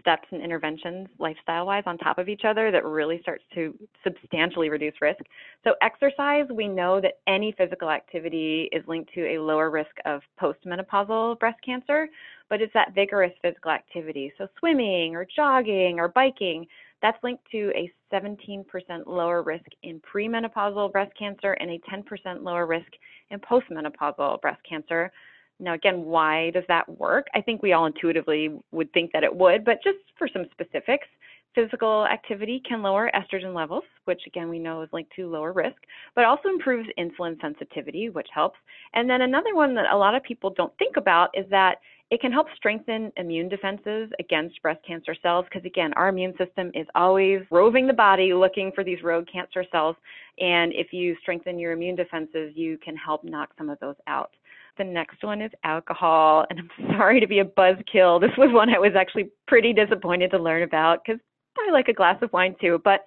steps 0.00 0.26
and 0.30 0.42
interventions 0.42 1.08
lifestyle 1.18 1.66
wise 1.66 1.82
on 1.86 1.98
top 1.98 2.18
of 2.18 2.28
each 2.28 2.42
other 2.44 2.70
that 2.70 2.84
really 2.84 3.20
starts 3.22 3.44
to 3.54 3.74
substantially 4.04 4.68
reduce 4.68 4.94
risk. 5.00 5.20
So, 5.64 5.74
exercise, 5.82 6.46
we 6.52 6.68
know 6.68 7.00
that 7.00 7.14
any 7.26 7.52
physical 7.56 7.90
activity 7.90 8.68
is 8.72 8.84
linked 8.86 9.12
to 9.14 9.26
a 9.26 9.38
lower 9.40 9.70
risk 9.70 9.90
of 10.04 10.20
postmenopausal 10.40 11.38
breast 11.38 11.58
cancer, 11.64 12.08
but 12.48 12.60
it's 12.60 12.72
that 12.74 12.94
vigorous 12.94 13.32
physical 13.42 13.70
activity. 13.70 14.32
So, 14.38 14.48
swimming 14.58 15.14
or 15.14 15.26
jogging 15.34 15.98
or 15.98 16.08
biking, 16.08 16.66
that's 17.02 17.22
linked 17.22 17.44
to 17.52 17.70
a 17.74 17.92
17% 18.12 18.64
lower 19.06 19.42
risk 19.42 19.66
in 19.82 20.00
premenopausal 20.00 20.92
breast 20.92 21.12
cancer 21.18 21.52
and 21.52 21.70
a 21.70 21.78
10% 21.90 22.42
lower 22.42 22.66
risk 22.66 22.88
in 23.30 23.38
postmenopausal 23.38 24.40
breast 24.40 24.60
cancer. 24.68 25.12
Now, 25.60 25.74
again, 25.74 26.04
why 26.04 26.50
does 26.50 26.64
that 26.68 26.88
work? 26.98 27.26
I 27.34 27.40
think 27.40 27.62
we 27.62 27.72
all 27.72 27.86
intuitively 27.86 28.58
would 28.72 28.92
think 28.92 29.12
that 29.12 29.24
it 29.24 29.34
would, 29.34 29.64
but 29.64 29.82
just 29.82 29.98
for 30.16 30.28
some 30.32 30.46
specifics, 30.52 31.06
physical 31.54 32.06
activity 32.06 32.62
can 32.66 32.82
lower 32.82 33.10
estrogen 33.14 33.54
levels, 33.54 33.82
which 34.04 34.20
again 34.26 34.48
we 34.48 34.58
know 34.58 34.82
is 34.82 34.88
linked 34.92 35.12
to 35.16 35.28
lower 35.28 35.52
risk, 35.52 35.76
but 36.14 36.24
also 36.24 36.48
improves 36.48 36.88
insulin 36.98 37.40
sensitivity, 37.40 38.10
which 38.10 38.28
helps. 38.32 38.58
And 38.94 39.10
then 39.10 39.22
another 39.22 39.54
one 39.54 39.74
that 39.74 39.90
a 39.90 39.96
lot 39.96 40.14
of 40.14 40.22
people 40.22 40.50
don't 40.50 40.76
think 40.78 40.96
about 40.96 41.30
is 41.34 41.46
that 41.50 41.78
it 42.10 42.20
can 42.20 42.32
help 42.32 42.46
strengthen 42.56 43.12
immune 43.16 43.48
defenses 43.48 44.10
against 44.18 44.60
breast 44.62 44.80
cancer 44.86 45.14
cells 45.22 45.44
because, 45.44 45.64
again, 45.66 45.92
our 45.94 46.08
immune 46.08 46.32
system 46.38 46.70
is 46.74 46.86
always 46.94 47.40
roving 47.50 47.86
the 47.86 47.92
body 47.92 48.32
looking 48.32 48.72
for 48.74 48.82
these 48.82 49.02
rogue 49.02 49.26
cancer 49.30 49.64
cells. 49.70 49.94
And 50.38 50.72
if 50.72 50.92
you 50.92 51.16
strengthen 51.20 51.58
your 51.58 51.72
immune 51.72 51.96
defenses, 51.96 52.52
you 52.54 52.78
can 52.78 52.96
help 52.96 53.24
knock 53.24 53.50
some 53.58 53.68
of 53.68 53.78
those 53.80 53.96
out. 54.06 54.30
The 54.78 54.84
next 54.84 55.22
one 55.22 55.42
is 55.42 55.50
alcohol. 55.64 56.46
And 56.48 56.60
I'm 56.60 56.86
sorry 56.96 57.20
to 57.20 57.26
be 57.26 57.40
a 57.40 57.44
buzzkill. 57.44 58.20
This 58.20 58.36
was 58.38 58.50
one 58.52 58.70
I 58.70 58.78
was 58.78 58.92
actually 58.96 59.30
pretty 59.46 59.74
disappointed 59.74 60.30
to 60.30 60.38
learn 60.38 60.62
about 60.62 61.00
because 61.04 61.20
I 61.58 61.70
like 61.72 61.88
a 61.88 61.92
glass 61.92 62.16
of 62.22 62.32
wine 62.32 62.54
too. 62.58 62.80
But 62.84 63.00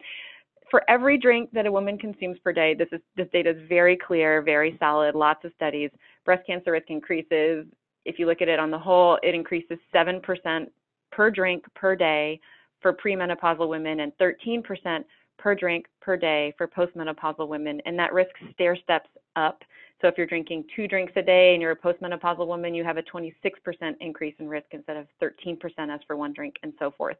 for 0.70 0.84
every 0.88 1.17
drink 1.17 1.50
that 1.53 1.65
a 1.65 1.72
woman 1.72 1.98
consumes 1.98 2.38
per 2.43 2.53
day, 2.53 2.75
this 2.75 2.88
is 2.91 3.01
this 3.17 3.27
data 3.34 3.50
is 3.50 3.67
very 3.67 3.98
clear, 3.98 4.41
very 4.43 4.77
solid, 4.79 5.15
lots 5.15 5.43
of 5.43 5.51
studies. 5.55 5.89
Breast 6.24 6.46
cancer 6.46 6.72
risk 6.72 6.89
increases. 6.89 7.65
If 8.05 8.20
you 8.20 8.25
look 8.25 8.41
at 8.41 8.48
it 8.48 8.60
on 8.60 8.72
the 8.72 8.79
whole, 8.79 9.20
it 9.24 9.36
increases 9.36 9.77
7% 9.93 10.67
per 11.12 11.31
drink 11.31 11.65
per 11.75 11.96
day 11.96 12.39
for 12.81 12.93
premenopausal 12.93 13.67
women 13.67 14.01
and 14.01 14.12
13% 14.17 15.03
per 15.38 15.55
drink 15.55 15.86
per 16.01 16.17
day 16.17 16.53
for 16.58 16.67
postmenopausal 16.67 17.48
women. 17.48 17.81
And 17.86 17.98
that 18.00 18.13
risk 18.13 18.31
stair 18.53 18.75
steps 18.75 19.10
up 19.36 19.63
so 20.01 20.08
if 20.08 20.17
you're 20.17 20.27
drinking 20.27 20.65
two 20.75 20.88
drinks 20.88 21.13
a 21.15 21.22
day 21.22 21.53
and 21.53 21.62
you're 21.62 21.72
a 21.72 21.75
postmenopausal 21.75 22.48
woman, 22.48 22.74
you 22.74 22.84
have 22.84 22.98
a 22.98 23.03
26% 23.03 23.34
increase 24.00 24.34
in 24.39 24.48
risk 24.48 24.67
instead 24.72 24.98
of 24.98 25.08
13% 25.22 25.58
as 25.89 26.00
for 26.08 26.17
one 26.17 26.34
drink 26.34 26.55
and 26.63 26.74
so 26.79 26.91
forth. 26.91 27.17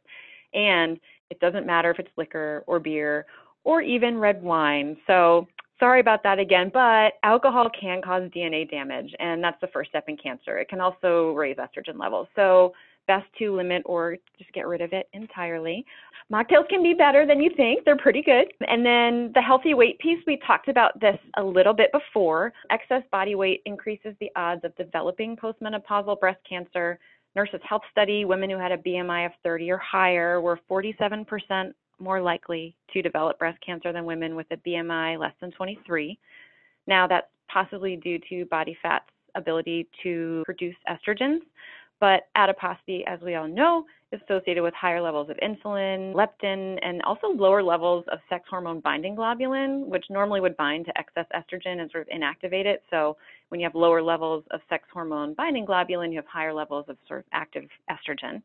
And 0.54 1.00
it 1.30 1.40
doesn't 1.40 1.66
matter 1.66 1.92
if 1.92 2.00
it's 2.00 2.10
liquor 2.18 2.64
or 2.68 2.80
beer 2.80 3.26
or 3.64 3.82
even 3.82 4.18
red 4.18 4.42
wine. 4.42 4.98
So 5.06 5.48
sorry 5.82 6.00
about 6.00 6.22
that 6.24 6.40
again, 6.40 6.70
but 6.72 7.14
alcohol 7.24 7.70
can 7.70 8.02
cause 8.02 8.30
DNA 8.30 8.70
damage, 8.70 9.14
and 9.20 9.44
that's 9.44 9.60
the 9.62 9.68
first 9.68 9.90
step 9.90 10.06
in 10.08 10.16
cancer. 10.16 10.60
It 10.60 10.70
can 10.70 10.80
also 10.80 11.32
raise 11.32 11.58
estrogen 11.58 12.00
levels. 12.00 12.28
So 12.36 12.74
best 13.08 13.26
to 13.40 13.56
limit 13.56 13.82
or 13.86 14.16
just 14.38 14.54
get 14.54 14.68
rid 14.68 14.80
of 14.80 14.94
it 14.94 15.10
entirely. 15.14 15.84
Mocktails 16.32 16.70
can 16.70 16.84
be 16.84 16.94
better 16.94 17.26
than 17.26 17.42
you 17.42 17.50
think. 17.58 17.84
They're 17.84 17.98
pretty 17.98 18.22
good. 18.22 18.54
And 18.68 18.86
then 18.86 19.32
the 19.34 19.42
healthy 19.42 19.74
weight 19.74 20.00
piece, 20.00 20.20
we 20.28 20.40
talked 20.46 20.68
about 20.68 20.98
this 21.00 21.18
a 21.38 21.44
little 21.44 21.74
bit 21.74 21.92
before. 21.92 22.54
Excess 22.70 23.02
body 23.12 23.36
weight 23.36 23.62
increases 23.66 24.14
the 24.20 24.30
odds 24.36 24.64
of 24.64 24.76
developing 24.78 25.36
postmenopausal 25.36 26.20
breast 26.20 26.40
cancer. 26.48 27.00
Nurses 27.36 27.60
Health 27.68 27.82
Study, 27.92 28.24
women 28.24 28.50
who 28.50 28.58
had 28.58 28.72
a 28.72 28.78
BMI 28.78 29.26
of 29.26 29.32
30 29.44 29.72
or 29.72 29.78
higher 29.78 30.40
were 30.42 30.60
47% 30.70 31.74
more 32.02 32.22
likely 32.22 32.76
to 32.94 33.02
develop 33.02 33.40
breast 33.40 33.60
cancer 33.66 33.94
than 33.94 34.06
women 34.06 34.36
with 34.36 34.48
a 34.52 34.58
BMI 34.58 35.20
less 35.20 35.34
than 35.40 35.52
23. 35.52 36.18
Now, 36.88 37.08
that's 37.08 37.28
possibly 37.48 37.96
due 37.96 38.20
to 38.30 38.46
body 38.46 38.78
fat's 38.82 39.06
ability 39.36 39.88
to 40.04 40.42
produce 40.46 40.76
estrogens. 40.90 41.40
But 42.00 42.24
adiposity, 42.36 43.06
as 43.06 43.22
we 43.22 43.36
all 43.36 43.48
know, 43.48 43.86
is 44.12 44.20
associated 44.24 44.64
with 44.64 44.74
higher 44.74 45.00
levels 45.00 45.30
of 45.30 45.38
insulin, 45.38 46.16
leptin, 46.16 46.80
and 46.82 47.00
also 47.04 47.28
lower 47.28 47.62
levels 47.62 48.04
of 48.12 48.18
sex 48.28 48.44
hormone 48.50 48.80
binding 48.80 49.16
globulin, 49.16 49.86
which 49.86 50.06
normally 50.10 50.42
would 50.42 50.58
bind 50.58 50.88
to 50.88 50.98
excess 50.98 51.28
estrogen 51.36 51.80
and 51.80 51.92
sort 51.92 52.08
of 52.08 52.10
inactivate 52.10 52.66
it. 52.66 52.82
So 52.90 53.18
when 53.50 53.60
you 53.60 53.66
have 53.66 53.76
lower 53.76 54.02
levels 54.02 54.44
of 54.50 54.62
sex 54.68 54.86
hormone 54.92 55.36
binding 55.36 55.64
globulin, 55.64 56.10
you 56.10 56.16
have 56.16 56.26
higher 56.26 56.54
levels 56.54 56.86
of 56.90 56.98
sort 57.08 57.20
of 57.20 57.26
active 57.34 57.66
estrogen. 57.90 58.42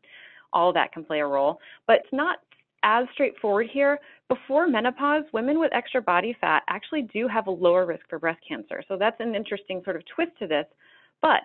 All 0.53 0.71
that 0.73 0.93
can 0.93 1.03
play 1.03 1.21
a 1.21 1.25
role. 1.25 1.59
But 1.87 2.01
it's 2.01 2.13
not 2.13 2.37
as 2.83 3.05
straightforward 3.13 3.67
here. 3.71 3.99
Before 4.29 4.67
menopause, 4.67 5.23
women 5.33 5.59
with 5.59 5.73
extra 5.73 6.01
body 6.01 6.35
fat 6.39 6.63
actually 6.67 7.03
do 7.03 7.27
have 7.27 7.47
a 7.47 7.51
lower 7.51 7.85
risk 7.85 8.03
for 8.09 8.19
breast 8.19 8.39
cancer. 8.47 8.83
So 8.87 8.97
that's 8.97 9.19
an 9.19 9.35
interesting 9.35 9.81
sort 9.83 9.95
of 9.95 10.03
twist 10.13 10.31
to 10.39 10.47
this. 10.47 10.65
But 11.21 11.41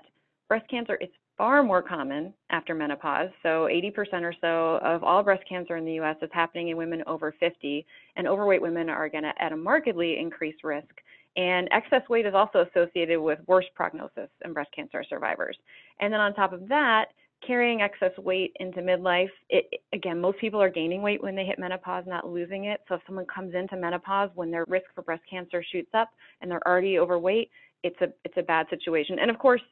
breast 0.48 0.68
cancer 0.68 0.96
is 0.96 1.08
far 1.38 1.62
more 1.62 1.82
common 1.82 2.34
after 2.50 2.74
menopause. 2.74 3.30
So 3.42 3.68
80% 3.72 4.22
or 4.22 4.34
so 4.40 4.78
of 4.86 5.02
all 5.02 5.22
breast 5.22 5.42
cancer 5.48 5.76
in 5.76 5.84
the 5.84 5.98
US 6.00 6.16
is 6.22 6.30
happening 6.32 6.68
in 6.68 6.76
women 6.76 7.02
over 7.06 7.34
50, 7.40 7.86
and 8.16 8.28
overweight 8.28 8.62
women 8.62 8.88
are 8.88 9.08
going 9.08 9.24
to 9.24 9.32
at 9.42 9.52
a 9.52 9.56
markedly 9.56 10.18
increased 10.18 10.62
risk. 10.64 11.00
And 11.36 11.68
excess 11.72 12.02
weight 12.10 12.26
is 12.26 12.34
also 12.34 12.66
associated 12.68 13.18
with 13.18 13.38
worse 13.46 13.64
prognosis 13.74 14.28
in 14.44 14.52
breast 14.52 14.70
cancer 14.76 15.02
survivors. 15.08 15.56
And 16.00 16.12
then 16.12 16.20
on 16.20 16.34
top 16.34 16.52
of 16.52 16.68
that, 16.68 17.06
carrying 17.46 17.82
excess 17.82 18.16
weight 18.18 18.52
into 18.60 18.80
midlife, 18.80 19.30
it, 19.48 19.82
again, 19.92 20.20
most 20.20 20.38
people 20.38 20.60
are 20.60 20.70
gaining 20.70 21.02
weight 21.02 21.22
when 21.22 21.34
they 21.34 21.44
hit 21.44 21.58
menopause, 21.58 22.04
not 22.06 22.28
losing 22.28 22.64
it. 22.64 22.80
So 22.88 22.96
if 22.96 23.00
someone 23.06 23.26
comes 23.26 23.54
into 23.54 23.76
menopause 23.76 24.30
when 24.34 24.50
their 24.50 24.64
risk 24.68 24.86
for 24.94 25.02
breast 25.02 25.22
cancer 25.28 25.64
shoots 25.72 25.90
up 25.94 26.10
and 26.40 26.50
they're 26.50 26.66
already 26.66 26.98
overweight, 26.98 27.50
it's 27.82 28.00
a 28.00 28.08
it's 28.24 28.36
a 28.36 28.42
bad 28.42 28.66
situation. 28.70 29.18
And 29.18 29.30
of 29.30 29.38
course, 29.38 29.62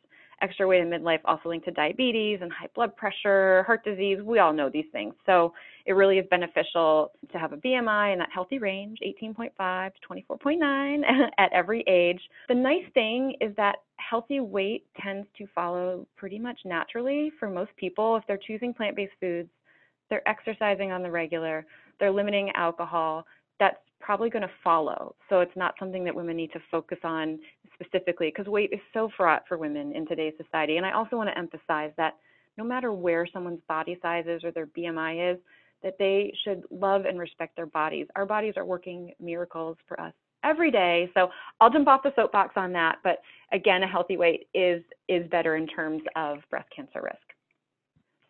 extra 0.43 0.67
weight 0.67 0.81
in 0.81 0.89
midlife 0.89 1.21
also 1.25 1.49
linked 1.49 1.67
to 1.67 1.71
diabetes 1.71 2.39
and 2.43 2.51
high 2.53 2.69
blood 2.75 2.97
pressure, 2.97 3.63
heart 3.65 3.85
disease. 3.85 4.19
We 4.23 4.39
all 4.39 4.53
know 4.53 4.71
these 4.71 4.87
things. 4.93 5.15
So 5.27 5.53
it 5.87 5.93
really 5.93 6.19
is 6.19 6.27
beneficial 6.31 7.13
to 7.31 7.39
have 7.39 7.53
a 7.53 7.57
BMI 7.57 8.13
in 8.13 8.19
that 8.19 8.31
healthy 8.33 8.59
range, 8.59 8.99
18.5 9.07 9.93
to 9.95 10.25
24.9 10.33 11.03
at 11.39 11.53
every 11.53 11.85
age. 11.87 12.21
The 12.49 12.55
nice 12.55 12.85
thing 12.95 13.35
is 13.41 13.55
that 13.57 13.77
healthy 14.01 14.41
weight 14.41 14.87
tends 15.01 15.27
to 15.39 15.47
follow 15.55 16.07
pretty 16.17 16.39
much 16.39 16.59
naturally 16.65 17.31
for 17.39 17.49
most 17.49 17.71
people 17.77 18.17
if 18.17 18.25
they're 18.27 18.39
choosing 18.39 18.75
plant-based 18.75 19.13
foods, 19.21 19.49
they're 20.09 20.27
exercising 20.29 20.93
on 20.93 21.03
the 21.03 21.11
regular, 21.11 21.67
they're 21.99 22.11
limiting 22.11 22.51
alcohol, 22.57 23.25
that's 23.59 23.77
probably 24.01 24.31
going 24.31 24.43
to 24.43 24.51
follow. 24.65 25.15
So 25.29 25.41
it's 25.41 25.57
not 25.57 25.75
something 25.79 26.05
that 26.05 26.15
women 26.15 26.37
need 26.37 26.53
to 26.53 26.61
focus 26.71 26.99
on 27.05 27.39
specifically 27.75 28.33
because 28.35 28.51
weight 28.51 28.71
is 28.73 28.81
so 28.93 29.11
fraught 29.17 29.45
for 29.47 29.59
women 29.59 29.93
in 29.95 30.07
today's 30.07 30.35
society. 30.43 30.79
And 30.79 30.87
I 30.87 30.93
also 30.93 31.17
want 31.17 31.29
to 31.29 31.39
emphasize 31.39 31.93
that 31.97 32.17
no 32.59 32.65
matter 32.65 32.93
where 32.93 33.27
someone's 33.33 33.61
body 33.69 33.99
size 34.03 34.25
is 34.27 34.43
or 34.43 34.51
their 34.51 34.67
BMI 34.67 35.35
is, 35.35 35.39
that 35.83 35.97
they 35.99 36.33
should 36.45 36.65
love 36.71 37.05
and 37.07 37.19
respect 37.19 37.57
their 37.57 37.67
bodies. 37.67 38.07
Our 38.17 38.27
bodies 38.27 38.55
are 38.57 38.65
working 38.65 39.15
miracles 39.19 39.77
for 39.87 39.99
us 40.01 40.13
every 40.45 40.71
day. 40.71 41.11
So 41.15 41.31
I'll 41.61 41.71
jump 41.71 41.89
off 41.89 42.03
the 42.03 42.13
soapbox 42.17 42.53
on 42.57 42.73
that, 42.73 42.99
but 43.03 43.19
again, 43.53 43.83
a 43.83 43.87
healthy 43.87 44.17
weight 44.17 44.49
is 44.55 44.83
is 45.09 45.29
better 45.31 45.57
in 45.57 45.67
terms 45.67 46.03
of 46.17 46.39
breast 46.51 46.69
cancer 46.75 47.03
risk. 47.03 47.30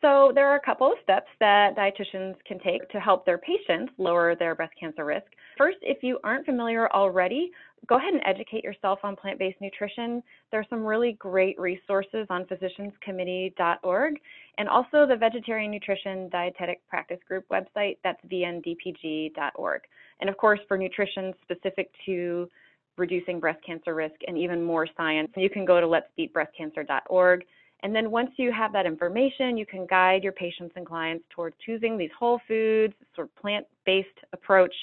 So 0.01 0.33
there 0.35 0.49
are 0.49 0.57
a 0.57 0.61
couple 0.61 0.87
of 0.87 0.99
steps 1.03 1.29
that 1.41 1.77
dietitians 1.77 2.35
can 2.47 2.59
take 2.61 2.89
to 2.89 3.01
help 3.01 3.27
their 3.27 3.37
patients 3.37 3.93
lower 3.99 4.35
their 4.35 4.55
breast 4.55 4.73
cancer 4.81 5.05
risk. 5.05 5.27
First, 5.59 5.77
if 5.83 6.03
you 6.03 6.19
aren't 6.25 6.47
familiar 6.47 6.91
already, 6.93 7.51
go 7.87 7.97
ahead 7.97 8.15
and 8.15 8.23
educate 8.25 8.65
yourself 8.65 9.01
on 9.03 9.15
plant-based 9.15 9.61
nutrition. 9.61 10.23
There 10.51 10.61
are 10.61 10.67
some 10.71 10.87
really 10.87 11.13
great 11.19 11.61
resources 11.61 12.27
on 12.31 12.47
physicianscommittee.org 12.47 14.15
and 14.57 14.69
also 14.71 15.07
the 15.07 15.17
Vegetarian 15.17 15.71
Nutrition 15.71 16.31
Dietetic 16.31 16.81
Practice 16.89 17.21
Group 17.29 17.45
website, 17.51 17.99
that's 18.03 18.21
vndpg.org. 18.31 19.83
And 20.21 20.31
of 20.31 20.37
course, 20.39 20.61
for 20.67 20.79
nutrition 20.79 21.35
specific 21.43 21.91
to 22.07 22.49
reducing 22.97 23.39
breast 23.39 23.63
cancer 23.65 23.95
risk 23.95 24.17
and 24.27 24.39
even 24.39 24.63
more 24.63 24.87
science, 24.97 25.31
you 25.37 25.51
can 25.51 25.67
go 25.67 25.79
to 25.79 25.87
letsbeatbreastcancer.org. 25.87 27.45
And 27.83 27.95
then 27.95 28.11
once 28.11 28.31
you 28.37 28.53
have 28.53 28.73
that 28.73 28.87
information, 28.87 29.57
you 29.57 29.67
can 29.67 29.87
guide 29.87 30.23
your 30.23 30.33
patients 30.33 30.73
and 30.77 30.87
clients 30.87 31.25
toward 31.31 31.55
choosing 31.65 31.97
these 31.97 32.11
whole 32.19 32.41
foods, 32.47 32.95
sort 33.15 33.29
of 33.29 33.37
plant-based 33.37 34.09
approach. 34.33 34.75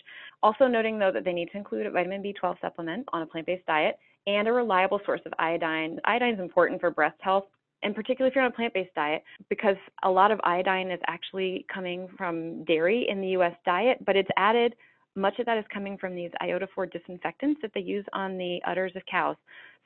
Also 0.44 0.68
noting 0.68 0.98
though 1.00 1.12
that 1.12 1.24
they 1.24 1.34
need 1.34 1.50
to 1.52 1.58
include 1.58 1.86
a 1.86 1.92
vitamin 1.92 2.24
B12 2.24 2.60
supplement 2.62 3.08
on 3.14 3.22
a 3.22 3.26
plant-based 3.26 3.66
diet 3.66 3.98
and 4.26 4.48
a 4.48 4.52
reliable 4.52 5.00
source 5.06 5.22
of 5.26 5.34
iodine. 5.40 6.00
Iodine 6.06 6.34
is 6.34 6.40
important 6.40 6.82
for 6.82 6.92
breast 6.92 7.18
health 7.20 7.46
and 7.84 7.94
particularly 7.94 8.30
if 8.30 8.36
you're 8.36 8.44
on 8.44 8.52
a 8.52 8.56
plant-based 8.56 8.94
diet, 8.96 9.24
because 9.50 9.76
a 10.04 10.10
lot 10.10 10.32
of 10.32 10.40
iodine 10.44 10.90
is 10.90 11.00
actually 11.08 11.66
coming 11.72 12.08
from 12.18 12.64
dairy 12.64 13.08
in 13.08 13.22
the 13.22 13.30
U.S. 13.30 13.54
diet, 13.66 14.04
but 14.06 14.16
it's 14.16 14.30
added. 14.36 14.76
Much 15.16 15.38
of 15.40 15.46
that 15.46 15.58
is 15.58 15.66
coming 15.72 15.98
from 15.98 16.16
these 16.16 16.32
iodophor 16.42 16.92
disinfectants 16.92 17.60
that 17.62 17.72
they 17.74 17.82
use 17.82 18.06
on 18.14 18.38
the 18.38 18.60
udders 18.66 18.94
of 18.96 19.04
cows. 19.10 19.36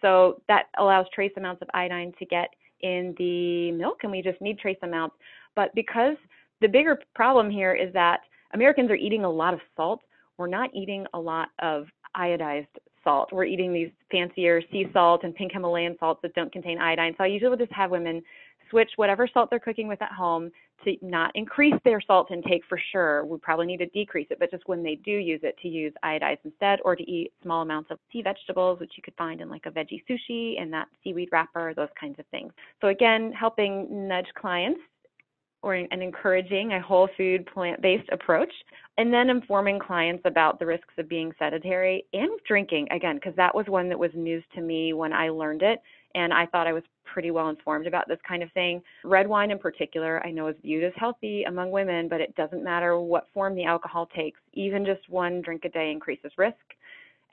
So 0.02 0.42
that 0.48 0.68
allows 0.78 1.06
trace 1.14 1.32
amounts 1.38 1.62
of 1.62 1.70
iodine 1.74 2.14
to 2.20 2.26
get 2.26 2.50
in 2.84 3.16
the 3.18 3.72
milk 3.72 4.00
and 4.04 4.12
we 4.12 4.22
just 4.22 4.42
need 4.42 4.60
trace 4.60 4.78
amounts. 4.84 5.16
But 5.56 5.74
because 5.76 6.16
the 6.62 6.68
bigger 6.68 7.00
problem 7.16 7.50
here 7.50 7.74
is 7.74 7.92
that 7.94 8.22
Americans 8.54 8.92
are 8.92 8.96
eating 8.96 9.24
a 9.24 9.30
lot 9.30 9.54
of 9.54 9.60
salt, 9.76 10.02
we're 10.38 10.48
not 10.48 10.70
eating 10.74 11.06
a 11.14 11.20
lot 11.20 11.50
of 11.60 11.86
iodized 12.16 12.68
salt. 13.04 13.30
We're 13.32 13.46
eating 13.46 13.74
these 13.74 13.90
fancier 14.12 14.62
sea 14.72 14.88
salt 14.94 15.24
and 15.24 15.34
pink 15.36 15.54
Himalayan 15.54 15.96
salts 16.00 16.22
that 16.24 16.34
don't 16.34 16.52
contain 16.52 16.80
iodine. 16.80 17.14
So 17.18 17.24
I 17.24 17.28
usually 17.28 17.50
will 17.50 17.58
just 17.58 17.72
have 17.72 17.92
women 17.92 18.22
switch 18.70 18.92
whatever 18.96 19.28
salt 19.32 19.50
they're 19.50 19.60
cooking 19.60 19.88
with 19.88 20.02
at 20.02 20.12
home 20.12 20.52
to 20.86 20.96
not 21.02 21.32
increase 21.36 21.76
their 21.84 22.02
salt 22.02 22.32
intake 22.32 22.64
for 22.68 22.80
sure. 22.92 23.26
We 23.26 23.38
probably 23.38 23.66
need 23.66 23.78
to 23.78 23.88
decrease 23.88 24.28
it, 24.30 24.40
but 24.40 24.52
just 24.52 24.68
when 24.68 24.84
they 24.84 24.96
do 24.96 25.12
use 25.12 25.42
it, 25.44 25.58
to 25.62 25.68
use 25.68 25.94
iodized 26.04 26.40
instead 26.44 26.80
or 26.84 26.96
to 26.96 27.04
eat 27.10 27.32
small 27.44 27.62
amounts 27.62 27.92
of 27.92 28.00
sea 28.12 28.22
vegetables, 28.22 28.80
which 28.80 28.94
you 28.98 29.04
could 29.04 29.16
find 29.16 29.42
in 29.42 29.50
like 29.50 29.66
a 29.66 29.72
veggie 29.72 30.04
sushi 30.10 30.62
and 30.62 30.72
that 30.74 30.88
seaweed 31.04 31.30
wrapper, 31.32 31.74
those 31.74 31.90
kinds 32.00 32.20
of 32.20 32.26
things. 32.28 32.52
So 32.82 32.88
again, 32.88 33.32
helping 33.34 34.08
nudge 34.08 34.28
clients 34.36 34.82
or 35.64 35.76
and 35.76 36.02
encouraging 36.02 36.74
a 36.74 36.82
whole 36.82 37.08
food 37.16 37.46
plant-based 37.46 38.10
approach 38.12 38.52
and 38.98 39.14
then 39.14 39.30
informing 39.30 39.80
clients 39.80 40.24
about 40.26 40.60
the 40.60 40.66
risks 40.66 40.94
of 40.98 41.08
being 41.08 41.32
sedentary 41.38 42.04
and 42.14 42.32
drinking 42.48 42.88
again 42.92 43.16
because 43.16 43.36
that 43.36 43.54
was 43.54 43.66
one 43.68 43.88
that 43.90 44.00
was 44.00 44.12
news 44.16 44.44
to 44.56 44.62
me 44.62 44.94
when 44.94 45.14
I 45.14 45.30
learned 45.30 45.62
it 45.62 45.80
and 46.16 46.34
I 46.34 46.46
thought 46.48 46.68
I 46.68 46.74
was 46.74 46.84
pretty 47.06 47.32
well 47.32 47.50
informed 47.50 47.88
about 47.88 48.08
this 48.08 48.20
kind 48.28 48.44
of 48.44 48.52
thing. 48.54 48.82
Red 49.04 49.28
wine 49.28 49.52
in 49.52 49.60
particular, 49.60 50.26
I 50.26 50.32
know 50.32 50.48
is 50.48 50.56
viewed 50.62 50.84
as 50.84 50.94
healthy 50.96 51.44
among 51.44 51.72
women, 51.72 52.08
but 52.08 52.22
it 52.22 52.36
doesn't 52.36 52.64
matter 52.64 53.00
what 53.00 53.28
form 53.34 53.56
the 53.56 53.66
alcohol 53.66 54.08
takes. 54.16 54.40
Even 54.54 54.86
just 54.86 55.10
one 55.10 55.42
drink 55.42 55.66
a 55.66 55.70
day 55.70 55.92
increases 55.92 56.32
risk. 56.38 56.56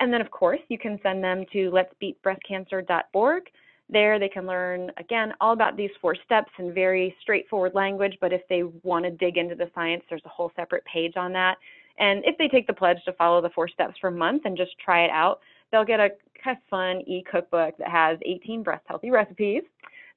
And 0.00 0.12
then, 0.12 0.20
of 0.20 0.31
course, 0.31 0.61
you 0.68 0.78
can 0.78 0.98
send 1.02 1.22
them 1.22 1.44
to 1.52 1.70
letsbeatbreastcancer.org. 1.70 3.42
There, 3.90 4.18
they 4.18 4.28
can 4.28 4.46
learn, 4.46 4.92
again, 4.98 5.33
all 5.40 5.52
about 5.52 5.76
these 5.76 5.90
four 6.00 6.14
steps 6.24 6.50
in 6.59 6.74
very 6.74 7.16
straightforward 7.22 7.74
language. 7.74 8.18
But 8.20 8.33
if 8.33 8.42
they 8.48 8.62
want 8.83 9.07
to 9.07 9.11
dig 9.11 9.38
into 9.38 9.54
the 9.54 9.70
science, 9.74 10.04
there's 10.09 10.22
a 10.24 10.28
whole 10.28 10.52
separate 10.54 10.85
page 10.85 11.14
on 11.16 11.33
that. 11.33 11.57
And 11.98 12.22
if 12.24 12.37
they 12.38 12.48
take 12.48 12.66
the 12.66 12.72
pledge 12.72 12.98
to 13.07 13.12
follow 13.14 13.40
the 13.40 13.50
four 13.50 13.68
steps 13.68 13.94
for 14.00 14.09
a 14.09 14.12
month 14.12 14.42
and 14.44 14.57
just 14.57 14.78
try 14.78 15.04
it 15.04 15.11
out, 15.11 15.40
they'll 15.70 15.85
get 15.85 16.00
a 16.00 16.11
kind 16.42 16.57
of 16.57 16.62
fun 16.70 17.02
e-cookbook 17.07 17.76
that 17.78 17.88
has 17.88 18.18
18 18.24 18.62
breast 18.62 18.85
healthy 18.87 19.11
recipes. 19.11 19.62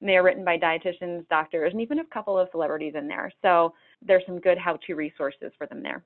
And 0.00 0.08
they 0.08 0.16
are 0.16 0.24
written 0.24 0.44
by 0.44 0.58
dietitians, 0.58 1.28
doctors, 1.28 1.72
and 1.72 1.80
even 1.80 2.00
a 2.00 2.04
couple 2.06 2.36
of 2.36 2.48
celebrities 2.50 2.94
in 2.96 3.06
there. 3.06 3.30
So 3.40 3.72
there's 4.04 4.24
some 4.26 4.40
good 4.40 4.58
how-to 4.58 4.94
resources 4.94 5.52
for 5.56 5.68
them 5.68 5.80
there. 5.80 6.02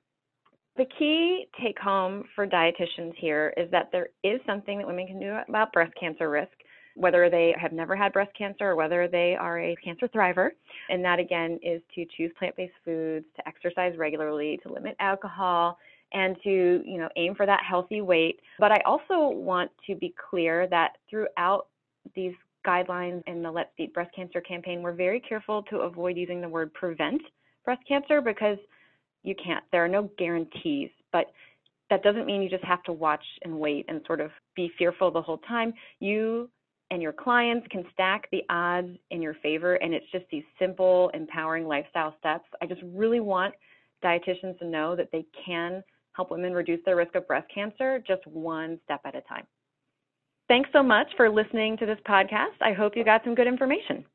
The 0.77 0.85
key 0.99 1.47
take 1.59 1.79
home 1.79 2.25
for 2.35 2.47
dietitians 2.47 3.15
here 3.17 3.55
is 3.57 3.71
that 3.71 3.89
there 3.93 4.09
is 4.23 4.39
something 4.47 4.77
that 4.77 4.87
women 4.87 5.07
can 5.07 5.19
do 5.19 5.35
about 5.49 5.73
breast 5.73 5.95
cancer 5.99 6.29
risk, 6.29 6.53
whether 6.95 7.31
they 7.31 7.55
have 7.59 7.73
never 7.73 7.97
had 7.97 8.13
breast 8.13 8.33
cancer 8.37 8.67
or 8.67 8.77
whether 8.77 9.09
they 9.09 9.35
are 9.35 9.59
a 9.59 9.75
cancer 9.83 10.09
thriver. 10.09 10.51
And 10.91 11.03
that 11.03 11.19
again 11.19 11.59
is 11.63 11.81
to 11.95 12.05
choose 12.15 12.31
plant-based 12.39 12.75
foods, 12.85 13.25
to 13.37 13.49
exercise 13.49 13.97
regularly, 13.97 14.61
to 14.63 14.73
limit 14.73 14.97
alcohol, 15.01 15.79
and 16.17 16.37
to 16.43 16.83
you 16.85 16.99
know 16.99 17.09
aim 17.17 17.35
for 17.35 17.47
that 17.47 17.61
healthy 17.69 18.01
weight. 18.01 18.41
But 18.59 18.73
i 18.73 18.81
also 18.87 19.29
want 19.29 19.71
to 19.87 19.95
be 19.95 20.15
clear 20.31 20.67
that 20.69 20.93
throughout 21.09 21.67
these 22.15 22.33
guidelines 22.67 23.23
in 23.27 23.43
the 23.43 23.51
let's 23.51 23.71
beat 23.77 23.95
breast 23.95 24.11
cancer 24.17 24.41
campaign 24.41 24.83
we're 24.83 24.93
very 24.93 25.21
careful 25.21 25.63
to 25.65 25.81
avoid 25.81 26.17
using 26.17 26.41
the 26.41 26.49
word 26.49 26.73
prevent 26.75 27.21
breast 27.65 27.83
cancer 27.87 28.21
because 28.21 28.59
you 29.23 29.35
can't. 29.43 29.63
There 29.71 29.85
are 29.85 29.89
no 29.89 30.11
guarantees 30.19 30.91
but 31.13 31.27
that 31.91 32.03
doesn't 32.03 32.27
mean 32.27 32.43
you 32.43 32.49
just 32.49 32.65
have 32.65 32.83
to 32.85 32.93
watch 32.93 33.25
and 33.43 33.61
wait 33.61 33.85
and 33.89 34.01
sort 34.07 34.21
of 34.21 34.31
be 34.57 34.73
fearful 34.77 35.11
the 35.11 35.23
whole 35.23 35.39
time. 35.39 35.73
You 36.01 36.49
and 36.91 37.03
your 37.03 37.13
clients 37.13 37.67
can 37.71 37.85
stack 37.93 38.29
the 38.33 38.43
odds 38.49 38.97
in 39.11 39.21
your 39.21 39.35
favor 39.35 39.75
and 39.75 39.93
it's 39.93 40.07
just 40.11 40.25
these 40.31 40.45
simple 40.59 41.11
empowering 41.15 41.69
lifestyle 41.69 42.15
steps. 42.19 42.47
I 42.63 42.67
just 42.67 42.81
really 42.85 43.21
want 43.21 43.55
dietitians 44.03 44.59
to 44.59 44.67
know 44.67 44.97
that 44.97 45.11
they 45.13 45.25
can 45.45 45.83
help 46.17 46.31
women 46.31 46.55
reduce 46.55 46.81
their 46.87 46.97
risk 46.97 47.15
of 47.15 47.29
breast 47.29 47.47
cancer 47.55 48.03
just 48.07 48.27
one 48.27 48.81
step 48.85 49.03
at 49.05 49.15
a 49.15 49.21
time. 49.23 49.47
Thanks 50.49 50.71
so 50.73 50.83
much 50.83 51.09
for 51.17 51.29
listening 51.29 51.77
to 51.77 51.87
this 51.87 51.99
podcast. 52.09 52.57
I 52.63 52.73
hope 52.73 52.97
you 52.97 53.05
got 53.05 53.23
some 53.23 53.35
good 53.35 53.47
information. 53.47 54.07